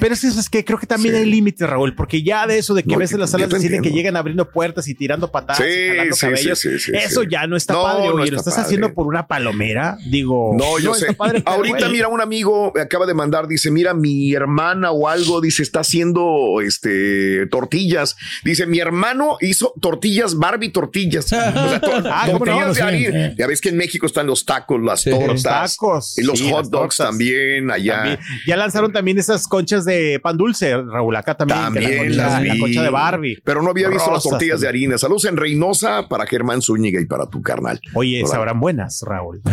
Pero 0.00 0.14
es 0.14 0.22
eso, 0.24 0.38
es 0.38 0.50
que 0.50 0.64
creo 0.64 0.78
que 0.78 0.86
también 0.86 1.14
Sí. 1.14 1.20
hay 1.22 1.26
límites, 1.30 1.68
Raúl, 1.68 1.94
porque 1.94 2.22
ya 2.22 2.46
de 2.46 2.58
eso 2.58 2.74
de 2.74 2.82
que 2.82 2.92
No, 2.92 2.98
ves 2.98 3.12
en 3.12 3.20
las 3.20 3.30
salas 3.30 3.48
de 3.48 3.58
cine 3.60 3.80
que 3.80 3.90
llegan 3.90 4.16
abriendo 4.16 4.50
puertas 4.50 4.86
y 4.88 4.94
tirando 4.94 5.30
patadas 5.30 5.58
Sí, 5.64 5.64
y 5.70 5.88
jalando 5.88 6.16
sí, 6.16 6.20
cabellos, 6.26 6.58
sí, 6.58 6.68
sí, 6.72 6.78
sí, 6.78 6.92
eso 6.94 7.22
ya 7.22 7.46
no 7.46 7.56
está 7.56 7.72
No, 7.74 7.82
padre, 7.82 8.08
no 8.08 8.14
oye, 8.14 8.24
está 8.24 8.32
lo 8.34 8.38
estás 8.40 8.54
padre. 8.54 8.66
haciendo 8.66 8.94
por 8.94 9.06
una 9.06 9.26
palomera, 9.26 9.96
digo. 10.10 10.54
No, 10.58 10.78
yo 10.78 10.94
sé. 10.94 11.12
padre, 11.14 11.42
Ahorita, 11.46 11.88
mira, 11.88 12.08
un 12.08 12.20
amigo 12.20 12.72
me 12.74 12.80
acaba 12.82 13.06
de 13.06 13.14
mandar, 13.14 13.48
dice, 13.48 13.70
mira, 13.70 13.94
mi 13.94 14.34
hermana 14.34 14.90
o 14.90 15.08
algo, 15.08 15.40
dice, 15.40 15.62
está 15.62 15.80
haciendo 15.80 16.60
este 16.60 17.46
tortillas. 17.46 18.16
Dice, 18.44 18.66
mi 18.66 18.78
hermano 18.78 19.36
hizo 19.40 19.72
tortillas, 19.80 20.36
Barbie 20.36 20.70
tortillas. 20.70 21.24
O 21.62 21.68
sea, 21.68 21.80
to- 21.80 21.90
Ah, 22.04 22.24
¿cómo 22.26 22.38
tortillas 22.44 22.74
de 22.76 22.82
harina. 22.82 23.34
Ya 23.38 23.46
ves 23.46 23.60
que 23.60 23.68
en 23.70 23.76
México 23.76 24.06
están 24.06 24.26
los 24.26 24.44
tacos, 24.44 24.80
las 24.82 25.04
tortas. 25.04 25.28
Los 25.28 25.42
tacos, 25.42 26.18
Y 26.18 26.22
los 26.22 26.40
hot 26.42 26.66
dogs 26.68 26.96
también 26.96 27.70
allá. 27.70 27.96
También. 27.96 28.18
Ya 28.46 28.56
lanzaron 28.56 28.92
también 28.92 29.18
esas 29.18 29.46
conchas 29.62 29.84
de 29.84 30.18
pan 30.20 30.36
dulce, 30.36 30.76
Raúl, 30.76 31.14
acá 31.14 31.36
también. 31.36 31.58
que 31.72 31.80
También 31.80 32.16
la, 32.16 32.24
concha, 32.24 32.30
las 32.38 32.46
la 32.46 32.54
vi. 32.54 32.60
concha 32.60 32.82
de 32.82 32.90
Barbie. 32.90 33.38
Pero 33.44 33.62
no 33.62 33.70
había 33.70 33.88
visto 33.88 34.10
las 34.10 34.22
tortillas 34.24 34.60
de 34.60 34.68
harina. 34.68 34.98
Saludos 34.98 35.24
en 35.26 35.36
Reynosa 35.36 36.08
para 36.08 36.26
Germán 36.26 36.60
Zúñiga 36.62 37.00
y 37.00 37.06
para 37.06 37.26
tu 37.28 37.42
carnal. 37.42 37.80
Oye, 37.94 38.22
Hola. 38.24 38.32
sabrán 38.32 38.60
buenas, 38.60 39.02
Raúl. 39.06 39.40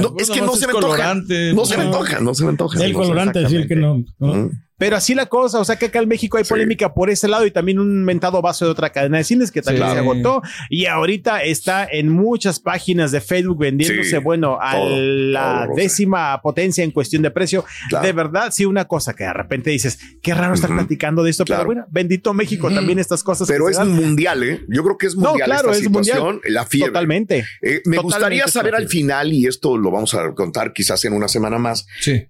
No, 0.00 0.14
es 0.18 0.30
que 0.30 0.40
no 0.42 0.54
se 0.54 0.66
me 0.66 0.74
antoja. 0.74 1.14
No 1.54 1.64
se 1.64 1.76
me 1.76 1.82
antoja, 1.84 2.20
no 2.20 2.34
se 2.34 2.44
me 2.44 2.50
antoja. 2.50 2.84
El 2.84 2.92
colorante 2.92 3.38
decir 3.40 3.66
que 3.66 3.76
no. 3.76 4.04
no. 4.18 4.50
Pero 4.78 4.96
así 4.96 5.14
la 5.14 5.26
cosa, 5.26 5.58
o 5.58 5.64
sea 5.64 5.76
que 5.76 5.86
acá 5.86 5.98
en 5.98 6.08
México 6.08 6.38
hay 6.38 6.44
polémica 6.44 6.94
por 6.94 7.10
ese 7.10 7.26
lado 7.28 7.44
y 7.44 7.50
también 7.50 7.78
un 7.80 8.04
mentado 8.04 8.40
vaso 8.40 8.64
de 8.64 8.70
otra 8.70 8.90
cadena 8.90 9.18
de 9.18 9.24
cines 9.24 9.50
que 9.50 9.60
también 9.60 9.86
Sí. 9.88 9.92
se 9.94 9.98
agotó 9.98 10.42
y 10.70 10.86
ahorita 10.86 11.42
está 11.42 11.84
en 11.90 12.08
muchas 12.10 12.60
páginas 12.60 13.10
de 13.10 13.20
Facebook 13.20 13.58
vendiéndose, 13.58 14.10
Sí. 14.10 14.16
bueno, 14.18 14.58
a 14.60 14.72
Todo, 14.72 14.96
la 14.96 15.64
todo, 15.66 15.76
décima 15.76 16.40
potencia 16.42 16.84
en 16.84 16.90
cuestión 16.92 17.22
de 17.22 17.30
precio. 17.30 17.64
Claro. 17.88 18.06
De 18.06 18.12
verdad, 18.12 18.50
sí, 18.52 18.64
una 18.64 18.86
cosa 18.86 19.14
que 19.14 19.24
de 19.24 19.32
repente 19.32 19.70
dices, 19.70 19.98
qué 20.22 20.32
raro 20.34 20.54
estar 20.54 20.70
Ujú. 20.70 20.78
platicando 20.78 21.22
de 21.24 21.30
esto, 21.30 21.44
Claro. 21.44 21.62
pero 21.62 21.66
bueno, 21.66 21.86
bendito 21.90 22.32
México, 22.32 22.70
también 22.70 22.98
estas 23.00 23.22
cosas. 23.24 23.48
Pero 23.48 23.66
que 23.66 23.72
es 23.72 23.78
mundial, 23.84 24.42
¿eh? 24.44 24.60
Yo 24.68 24.84
creo 24.84 24.96
que 24.96 25.06
es 25.08 25.16
No, 25.16 25.30
mundial 25.30 25.46
claro, 25.48 25.70
esta 25.72 25.84
es 25.84 25.90
mundial. 25.90 26.16
situación, 26.18 26.40
la 26.52 26.64
fiebre. 26.66 26.92
Totalmente. 26.92 27.38
Eh, 27.62 27.82
me 27.84 27.96
Totalmente 27.96 28.02
gustaría 28.02 28.46
saber 28.46 28.74
al 28.76 28.88
final, 28.88 29.32
y 29.32 29.46
esto 29.46 29.76
lo 29.76 29.90
vamos 29.90 30.14
a 30.14 30.32
contar 30.34 30.72
quizás 30.72 31.04
en 31.04 31.12
una 31.14 31.26
semana 31.28 31.58
más, 31.58 31.86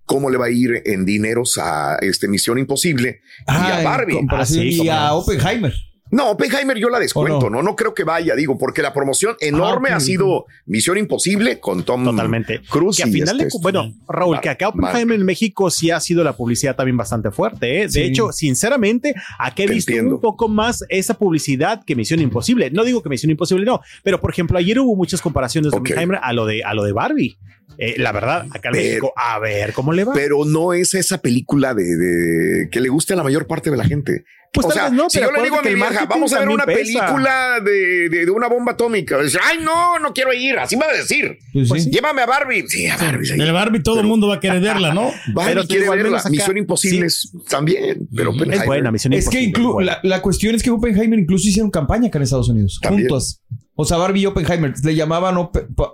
cómo 0.06 0.30
le 0.30 0.38
va 0.38 0.46
a 0.46 0.50
ir 0.50 0.82
en 0.86 1.04
dineros 1.04 1.58
a 1.58 1.96
este 2.00 2.26
Misión 2.38 2.56
Imposible 2.58 3.20
y 3.40 3.42
Ah, 3.48 3.78
a 3.78 3.82
Barbie. 3.82 4.14
comparación- 4.14 4.64
y 4.66 4.88
a 4.88 5.12
Oppenheimer. 5.12 5.74
No, 6.10 6.30
Oppenheimer 6.30 6.78
yo 6.78 6.88
la 6.88 6.98
descuento, 6.98 7.48
¿O 7.48 7.50
no? 7.50 7.62
no, 7.62 7.76
creo 7.76 7.92
que 7.92 8.02
vaya, 8.02 8.34
digo, 8.34 8.56
porque 8.56 8.80
la 8.80 8.94
promoción 8.94 9.36
enorme 9.40 9.90
Ah, 9.90 9.94
ok. 9.94 9.96
ha 9.96 10.00
sido 10.00 10.46
Misión 10.64 10.96
Imposible 10.96 11.60
con 11.60 11.82
Tom 11.82 12.02
Totalmente. 12.04 12.62
Cruz. 12.70 12.96
Que 12.96 13.02
a 13.02 13.08
y 13.08 13.12
final 13.12 13.36
de, 13.36 13.44
este- 13.48 13.58
bueno, 13.60 13.92
Raúl, 14.08 14.40
que 14.40 14.48
acá 14.48 14.68
Oppenheimer 14.68 15.18
en 15.20 15.26
México 15.26 15.70
sí 15.70 15.90
ha 15.90 16.00
sido 16.00 16.24
la 16.24 16.32
publicidad 16.34 16.76
también 16.76 16.96
bastante 16.96 17.30
fuerte. 17.30 17.80
¿eh? 17.80 17.82
De 17.82 17.88
Sí. 17.90 18.00
hecho, 18.00 18.32
sinceramente, 18.32 19.14
acá 19.38 19.64
he 19.64 19.66
Te 19.66 19.74
visto 19.74 19.90
entiendo. 19.90 20.14
un 20.14 20.20
poco 20.22 20.48
más 20.48 20.82
esa 20.88 21.12
publicidad 21.12 21.82
que 21.84 21.94
Misión 21.94 22.20
Imposible. 22.20 22.70
No 22.70 22.84
digo 22.84 23.02
que 23.02 23.10
Misión 23.10 23.30
Imposible 23.30 23.66
no, 23.66 23.80
pero 24.02 24.18
por 24.18 24.30
ejemplo, 24.30 24.56
ayer 24.56 24.78
hubo 24.80 24.96
muchas 24.96 25.20
comparaciones 25.20 25.72
de 25.72 25.76
Ok. 25.76 25.82
Oppenheimer 25.90 26.20
a 26.22 26.32
lo 26.32 26.46
de, 26.46 26.64
a 26.64 26.72
lo 26.72 26.84
de 26.84 26.92
Barbie. 26.92 27.36
Eh, 27.80 27.94
la 27.98 28.10
verdad, 28.12 28.46
acá 28.50 28.70
en 28.70 28.72
Pero- 28.72 28.84
México, 28.88 29.12
a 29.16 29.38
ver 29.38 29.72
cómo 29.72 29.92
le 29.92 30.02
va. 30.04 30.12
Pero 30.12 30.44
no 30.44 30.72
es 30.72 30.94
esa 30.94 31.18
película 31.18 31.74
de, 31.74 31.84
de- 31.84 32.68
que 32.70 32.80
le 32.80 32.88
guste 32.88 33.12
a 33.12 33.16
la 33.16 33.22
mayor 33.22 33.46
parte 33.46 33.70
de 33.70 33.76
la 33.76 33.84
gente. 33.84 34.24
Pues 34.50 34.64
o 34.64 34.70
tal 34.70 34.78
sea, 34.78 34.84
vez 34.88 34.92
no, 34.94 35.10
si 35.10 35.18
pero 35.18 35.30
yo 35.30 35.36
le 35.36 35.42
digo 35.44 35.58
a 35.58 35.62
mi 35.62 35.76
marketing 35.76 36.06
vamos 36.08 36.32
a 36.32 36.38
ver 36.40 36.48
una 36.48 36.64
pesa. 36.64 36.78
película 36.80 37.60
de, 37.62 38.08
de- 38.08 38.24
de 38.24 38.30
una 38.30 38.48
bomba 38.48 38.72
atómica. 38.72 39.20
Dice, 39.22 39.38
Ay, 39.44 39.58
no, 39.62 39.98
no 39.98 40.12
quiero 40.14 40.32
ir. 40.32 40.58
Así 40.58 40.74
me 40.76 40.86
va 40.86 40.92
a 40.92 40.96
decir. 40.96 41.38
Pues 41.52 41.84
sí. 41.84 41.90
Llévame 41.90 42.22
a 42.22 42.26
Barbie. 42.26 42.64
Sí, 42.66 42.86
a 42.86 42.96
Barbie. 42.96 43.30
El 43.30 43.52
Barbie 43.52 43.82
todo 43.82 44.00
el 44.00 44.06
mundo 44.06 44.26
va 44.28 44.36
a 44.36 44.40
querer 44.40 44.60
verla, 44.62 44.92
¿no? 44.94 45.10
Barbie 45.34 45.54
Pero 45.54 45.66
quiere 45.68 45.88
verla. 45.90 46.18
acá- 46.18 46.30
Misión 46.30 46.56
Imposible 46.56 47.06
es 47.06 47.30
también. 47.48 48.08
Pero 48.16 48.32
buena, 48.66 48.90
Misión 48.90 49.12
Es 49.12 49.28
que 49.28 49.52
inclu- 49.52 49.84
la, 49.84 50.00
la 50.02 50.20
cuestión 50.22 50.54
es 50.54 50.62
que 50.62 50.70
Oppenheimer 50.70 51.18
incluso 51.18 51.46
hicieron 51.46 51.70
campaña 51.70 52.08
acá 52.08 52.18
en 52.18 52.22
Estados 52.24 52.48
Unidos, 52.48 52.80
También. 52.82 53.08
juntos. 53.08 53.42
O 53.80 53.84
sea, 53.84 53.96
Barbie 53.96 54.22
y 54.22 54.26
Oppenheimer 54.26 54.74
le 54.82 54.94
llamaban 54.96 55.36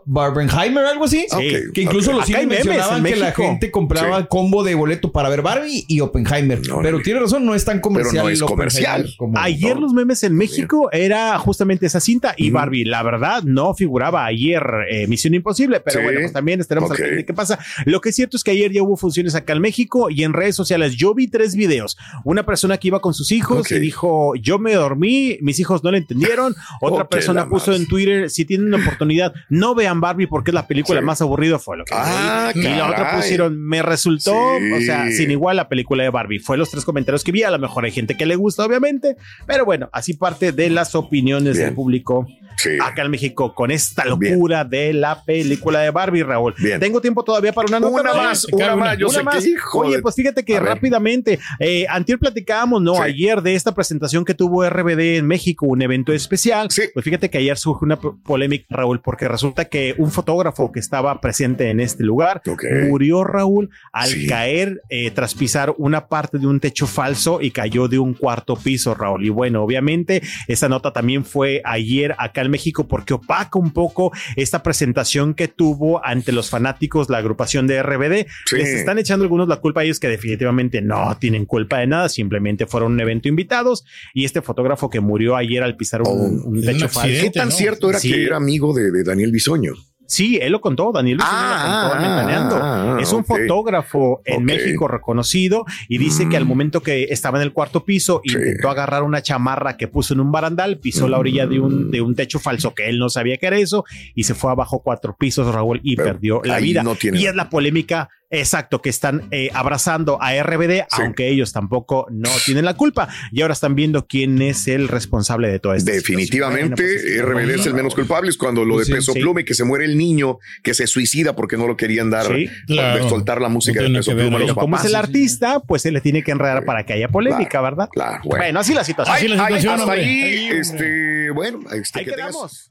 Barbenheimer, 0.06 0.84
algo 0.86 1.04
así. 1.04 1.26
Ok, 1.30 1.72
que 1.74 1.82
incluso 1.82 2.10
ok. 2.12 2.16
los 2.16 2.26
cines 2.26 2.46
mencionaban 2.46 3.06
en 3.06 3.12
que 3.12 3.20
la 3.20 3.32
gente 3.32 3.70
compraba 3.70 4.26
combo 4.26 4.64
de 4.64 4.74
boleto 4.74 5.12
para 5.12 5.28
ver 5.28 5.42
Barbie 5.42 5.84
y 5.86 6.00
Oppenheimer. 6.00 6.60
Pero 6.82 7.00
tiene 7.00 7.20
razón, 7.20 7.44
no 7.44 7.54
es 7.54 7.64
tan 7.64 7.80
comercial. 7.80 8.24
no 8.24 8.30
es 8.30 8.40
el 8.40 8.46
comercial. 8.46 9.00
Oppenheimer 9.02 9.16
como- 9.18 9.38
Ayer 9.38 9.76
los 9.78 9.92
memes 9.92 10.22
en 10.22 10.34
México 10.34 10.88
era 10.92 11.38
justamente 11.38 11.86
esa 11.86 12.00
cinta 12.00 12.34
y 12.36 12.50
Barbie, 12.50 12.84
la 12.84 13.02
verdad, 13.02 13.42
no 13.42 13.74
figuraba 13.74 14.24
ayer 14.24 14.62
eh, 14.90 15.06
Misión 15.06 15.34
Imposible, 15.34 15.80
pero 15.80 15.98
Sí. 15.98 16.04
bueno, 16.04 16.20
pues 16.20 16.32
también 16.32 16.60
estaremos 16.60 16.90
Ok. 16.90 16.96
al 16.96 17.02
pendiente 17.02 17.26
qué 17.26 17.34
pasa. 17.34 17.58
Lo 17.84 18.00
que 18.00 18.08
es 18.08 18.16
cierto 18.16 18.36
es 18.36 18.44
que 18.44 18.50
ayer 18.52 18.72
ya 18.72 18.82
hubo 18.82 18.96
funciones 18.96 19.34
acá 19.34 19.52
en 19.52 19.60
México 19.60 20.08
y 20.10 20.24
en 20.24 20.32
redes 20.32 20.56
sociales 20.56 20.94
yo 20.96 21.14
vi 21.14 21.28
tres 21.28 21.54
videos. 21.54 21.96
Una 22.24 22.46
persona 22.46 22.78
que 22.78 22.88
iba 22.88 23.00
con 23.00 23.14
sus 23.14 23.30
hijos 23.32 23.70
y 23.70 23.78
dijo, 23.78 24.34
yo 24.36 24.58
me 24.58 24.74
dormí, 24.74 25.36
mis 25.42 25.60
hijos 25.60 25.84
no 25.84 25.90
le 25.90 25.98
entendieron. 25.98 26.54
Otra 26.80 27.08
persona 27.08 27.42
la 27.42 27.48
puso 27.74 27.82
en 27.82 27.88
Twitter, 27.88 28.30
si 28.30 28.44
tienen 28.44 28.68
una 28.72 28.82
oportunidad, 28.82 29.32
no 29.48 29.74
vean 29.74 30.00
Barbie 30.00 30.26
porque 30.26 30.50
es 30.50 30.54
la 30.54 30.66
película 30.66 31.00
Sí. 31.00 31.06
más 31.06 31.20
aburrida, 31.20 31.58
fue 31.58 31.76
lo 31.76 31.84
que 31.84 31.92
Ah. 31.94 32.52
Y 32.54 32.62
la 32.62 32.88
otra 32.88 33.16
pusieron, 33.16 33.60
me 33.60 33.82
resultó, 33.82 34.32
Sí. 34.58 34.72
o 34.72 34.80
sea, 34.80 35.10
sin 35.10 35.30
igual 35.30 35.56
la 35.56 35.68
película 35.68 36.02
de 36.04 36.10
Barbie. 36.10 36.38
Fue 36.38 36.56
los 36.56 36.70
tres 36.70 36.84
comentarios 36.84 37.24
que 37.24 37.32
vi. 37.32 37.42
A 37.42 37.50
lo 37.50 37.58
mejor 37.58 37.84
hay 37.84 37.90
gente 37.92 38.16
que 38.16 38.26
le 38.26 38.36
gusta, 38.36 38.64
obviamente, 38.64 39.16
pero 39.46 39.64
bueno, 39.64 39.88
así 39.92 40.14
parte 40.14 40.52
de 40.52 40.70
las 40.70 40.94
opiniones 40.94 41.54
Bien. 41.54 41.66
del 41.66 41.74
público 41.74 42.26
Sí. 42.56 42.70
acá 42.80 43.02
en 43.02 43.10
México 43.10 43.52
con 43.54 43.70
esta 43.72 44.04
locura 44.04 44.64
de 44.64 44.92
la 44.92 45.24
película 45.24 45.80
de 45.80 45.90
Barbie, 45.90 46.22
Raúl. 46.22 46.54
Bien. 46.58 46.78
Tengo 46.78 47.00
tiempo 47.00 47.24
todavía 47.24 47.52
para 47.52 47.66
una 47.68 47.80
nota. 47.80 48.00
Una 48.00 48.14
más, 48.14 48.44
una 48.52 48.76
más. 48.76 48.96
Yo 48.98 49.08
Una 49.08 49.18
sé 49.18 49.22
más. 49.24 49.44
que 49.44 49.54
Oye, 49.74 50.00
pues 50.00 50.14
fíjate 50.14 50.44
que 50.44 50.60
rápidamente, 50.60 51.38
eh, 51.58 51.86
antier 51.88 52.18
platicábamos, 52.18 52.80
¿no? 52.80 53.00
Ayer 53.02 53.42
de 53.42 53.54
esta 53.54 53.74
presentación 53.74 54.24
que 54.24 54.34
tuvo 54.34 54.64
RBD 54.64 55.16
en 55.16 55.26
México, 55.26 55.66
un 55.66 55.82
evento 55.82 56.12
especial. 56.12 56.68
Pues 56.92 57.04
fíjate 57.04 57.28
que 57.28 57.38
ayer 57.38 57.56
surgió 57.64 57.86
una 57.86 57.96
polémica, 57.98 58.66
Raúl, 58.70 59.00
porque 59.00 59.26
resulta 59.28 59.64
que 59.66 59.94
un 59.98 60.10
fotógrafo 60.10 60.70
que 60.72 60.80
estaba 60.80 61.20
presente 61.20 61.70
en 61.70 61.80
este 61.80 62.04
lugar 62.04 62.42
murió, 62.88 63.24
Raúl, 63.24 63.70
al 63.92 64.08
Sí. 64.08 64.26
caer 64.26 64.82
eh, 64.90 65.10
tras 65.10 65.34
pisar 65.34 65.74
una 65.78 66.06
parte 66.06 66.38
de 66.38 66.46
un 66.46 66.60
techo 66.60 66.86
falso 66.86 67.40
y 67.40 67.50
cayó 67.50 67.88
de 67.88 67.98
un 67.98 68.14
cuarto 68.14 68.54
piso, 68.56 68.94
Raúl. 68.94 69.24
Y 69.24 69.30
bueno, 69.30 69.62
obviamente 69.62 70.22
esa 70.46 70.68
nota 70.68 70.92
también 70.92 71.24
fue 71.24 71.60
ayer 71.64 72.14
acá 72.18 72.42
en 72.42 72.50
México 72.50 72.86
porque 72.86 73.14
opaca 73.14 73.58
un 73.58 73.72
poco 73.72 74.12
esta 74.36 74.62
presentación 74.62 75.34
que 75.34 75.48
tuvo 75.48 76.04
ante 76.04 76.32
los 76.32 76.50
fanáticos 76.50 77.08
la 77.08 77.18
agrupación 77.18 77.66
de 77.66 77.82
RBD. 77.82 78.26
Sí. 78.46 78.56
Les 78.56 78.68
están 78.68 78.98
echando 78.98 79.24
algunos 79.24 79.48
la 79.48 79.56
culpa 79.56 79.80
a 79.80 79.84
ellos 79.84 79.98
que 79.98 80.08
definitivamente 80.08 80.82
no 80.82 81.16
tienen 81.18 81.46
culpa 81.46 81.78
de 81.78 81.86
nada, 81.86 82.08
simplemente 82.08 82.66
fueron 82.66 82.92
un 82.92 83.00
evento 83.00 83.28
invitados 83.28 83.84
y 84.12 84.24
este 84.24 84.42
fotógrafo 84.42 84.90
que 84.90 85.00
murió 85.00 85.36
ayer 85.36 85.62
al 85.62 85.76
pisar 85.76 86.02
un, 86.02 86.08
Oh, 86.08 86.48
un 86.48 86.62
techo 86.62 86.88
falso. 86.88 87.22
¿Qué 87.22 87.30
tan 87.30 87.48
¿no? 87.48 87.53
Cierto 87.56 87.90
era 87.90 87.98
Sí. 87.98 88.10
que 88.12 88.24
era 88.24 88.36
amigo 88.36 88.72
de, 88.74 88.90
de 88.90 89.04
Daniel 89.04 89.32
Bisoño? 89.32 89.72
Sí, 90.06 90.38
él 90.40 90.52
lo 90.52 90.60
contó, 90.60 90.92
Daniel. 90.92 91.16
Bisoño 91.16 91.32
Ah, 91.34 91.64
lo 91.86 91.90
contó 91.90 91.94
ah, 92.04 92.08
Ventaneando. 92.16 92.56
ah, 92.56 92.96
ah, 92.98 93.00
es 93.00 93.10
un 93.14 93.24
fotógrafo 93.24 94.20
en. 94.26 94.44
México 94.44 94.86
reconocido 94.86 95.64
y 95.88 95.96
dice 95.96 96.28
que 96.28 96.36
al 96.36 96.44
Mm. 96.44 96.48
momento 96.48 96.82
que 96.82 97.04
estaba 97.04 97.38
en 97.38 97.42
el 97.42 97.52
cuarto 97.54 97.86
piso 97.86 98.20
Sí. 98.22 98.34
intentó 98.34 98.68
agarrar 98.68 99.02
una 99.02 99.22
chamarra 99.22 99.78
que 99.78 99.88
puso 99.88 100.12
en 100.12 100.20
un 100.20 100.30
barandal, 100.30 100.78
pisó 100.78 101.08
la 101.08 101.18
orilla 101.18 101.46
de 101.46 101.58
un, 101.58 101.90
de 101.90 102.02
un 102.02 102.14
techo 102.14 102.38
falso 102.38 102.74
que 102.74 102.90
él 102.90 102.98
no 102.98 103.08
sabía 103.08 103.38
que 103.38 103.46
era 103.46 103.56
eso 103.56 103.84
y 104.14 104.24
se 104.24 104.34
fue 104.34 104.50
abajo 104.50 104.82
cuatro 104.84 105.16
pisos, 105.18 105.52
Raúl, 105.54 105.80
y 105.82 105.96
Pero 105.96 106.08
perdió 106.10 106.40
la 106.44 106.58
vida. 106.58 106.82
no 106.82 106.94
tiene 106.96 107.18
y 107.18 107.26
es 107.26 107.34
la 107.34 107.48
polémica. 107.48 108.10
Exacto, 108.30 108.82
que 108.82 108.88
están 108.90 109.28
eh, 109.30 109.50
abrazando 109.54 110.18
a 110.20 110.32
RBD, 110.42 110.86
Sí. 110.90 111.02
aunque 111.02 111.28
ellos 111.28 111.52
tampoco 111.52 112.06
no 112.10 112.30
tienen 112.44 112.64
la 112.64 112.74
culpa. 112.74 113.08
Y 113.30 113.42
ahora 113.42 113.52
están 113.54 113.74
viendo 113.74 114.06
quién 114.06 114.42
es 114.42 114.66
el 114.66 114.88
responsable 114.88 115.48
de 115.48 115.60
todo 115.60 115.74
esto. 115.74 115.92
Definitivamente, 115.92 116.82
RBD 117.22 117.54
es 117.60 117.66
el 117.66 117.74
menos 117.74 117.94
culpable. 117.94 118.30
Es 118.30 118.36
cuando 118.36 118.64
lo 118.64 118.78
de 118.78 118.86
Sí, 118.86 118.92
Peso 118.92 119.12
sí. 119.12 119.20
Pluma 119.20 119.42
y 119.42 119.44
que 119.44 119.54
se 119.54 119.64
muere 119.64 119.84
el 119.84 119.96
niño 119.96 120.38
que 120.62 120.74
se 120.74 120.86
suicida 120.86 121.36
porque 121.36 121.56
no 121.56 121.66
lo 121.66 121.76
querían 121.76 122.10
dar, 122.10 122.26
Sí, 122.26 122.48
claro. 122.66 123.02
de 123.04 123.08
soltar 123.08 123.40
la 123.40 123.48
música 123.48 123.80
No 123.82 123.88
de 123.88 123.94
Peso 123.96 124.12
Pluma 124.12 124.26
a 124.26 124.30
los. 124.30 124.40
Pero 124.42 124.54
como 124.56 124.76
es 124.76 124.80
papás. 124.82 124.90
el 124.90 124.96
artista, 124.96 125.60
pues 125.60 125.82
se 125.82 125.90
le 125.92 126.00
tiene 126.00 126.22
que 126.22 126.30
enredar 126.32 126.64
para 126.64 126.84
que 126.84 126.92
haya 126.94 127.08
polémica, 127.08 127.60
¿verdad? 127.60 127.88
Claro, 127.92 128.20
Bueno. 128.24 128.42
bueno. 128.44 128.60
así 128.60 128.74
la 128.74 128.84
situación. 128.84 129.14
Ay, 129.16 129.24
Así 129.26 129.28
la 129.28 129.44
ay, 129.46 129.54
situación, 129.60 129.80
hasta 129.80 129.92
ahí, 129.92 130.22
Ahí, 130.22 130.48
este, 130.58 131.30
bueno, 131.30 131.60
este, 131.72 131.98
Ahí 132.00 132.04
que 132.04 132.10
tengas 132.12 132.30
quedamos. 132.32 132.70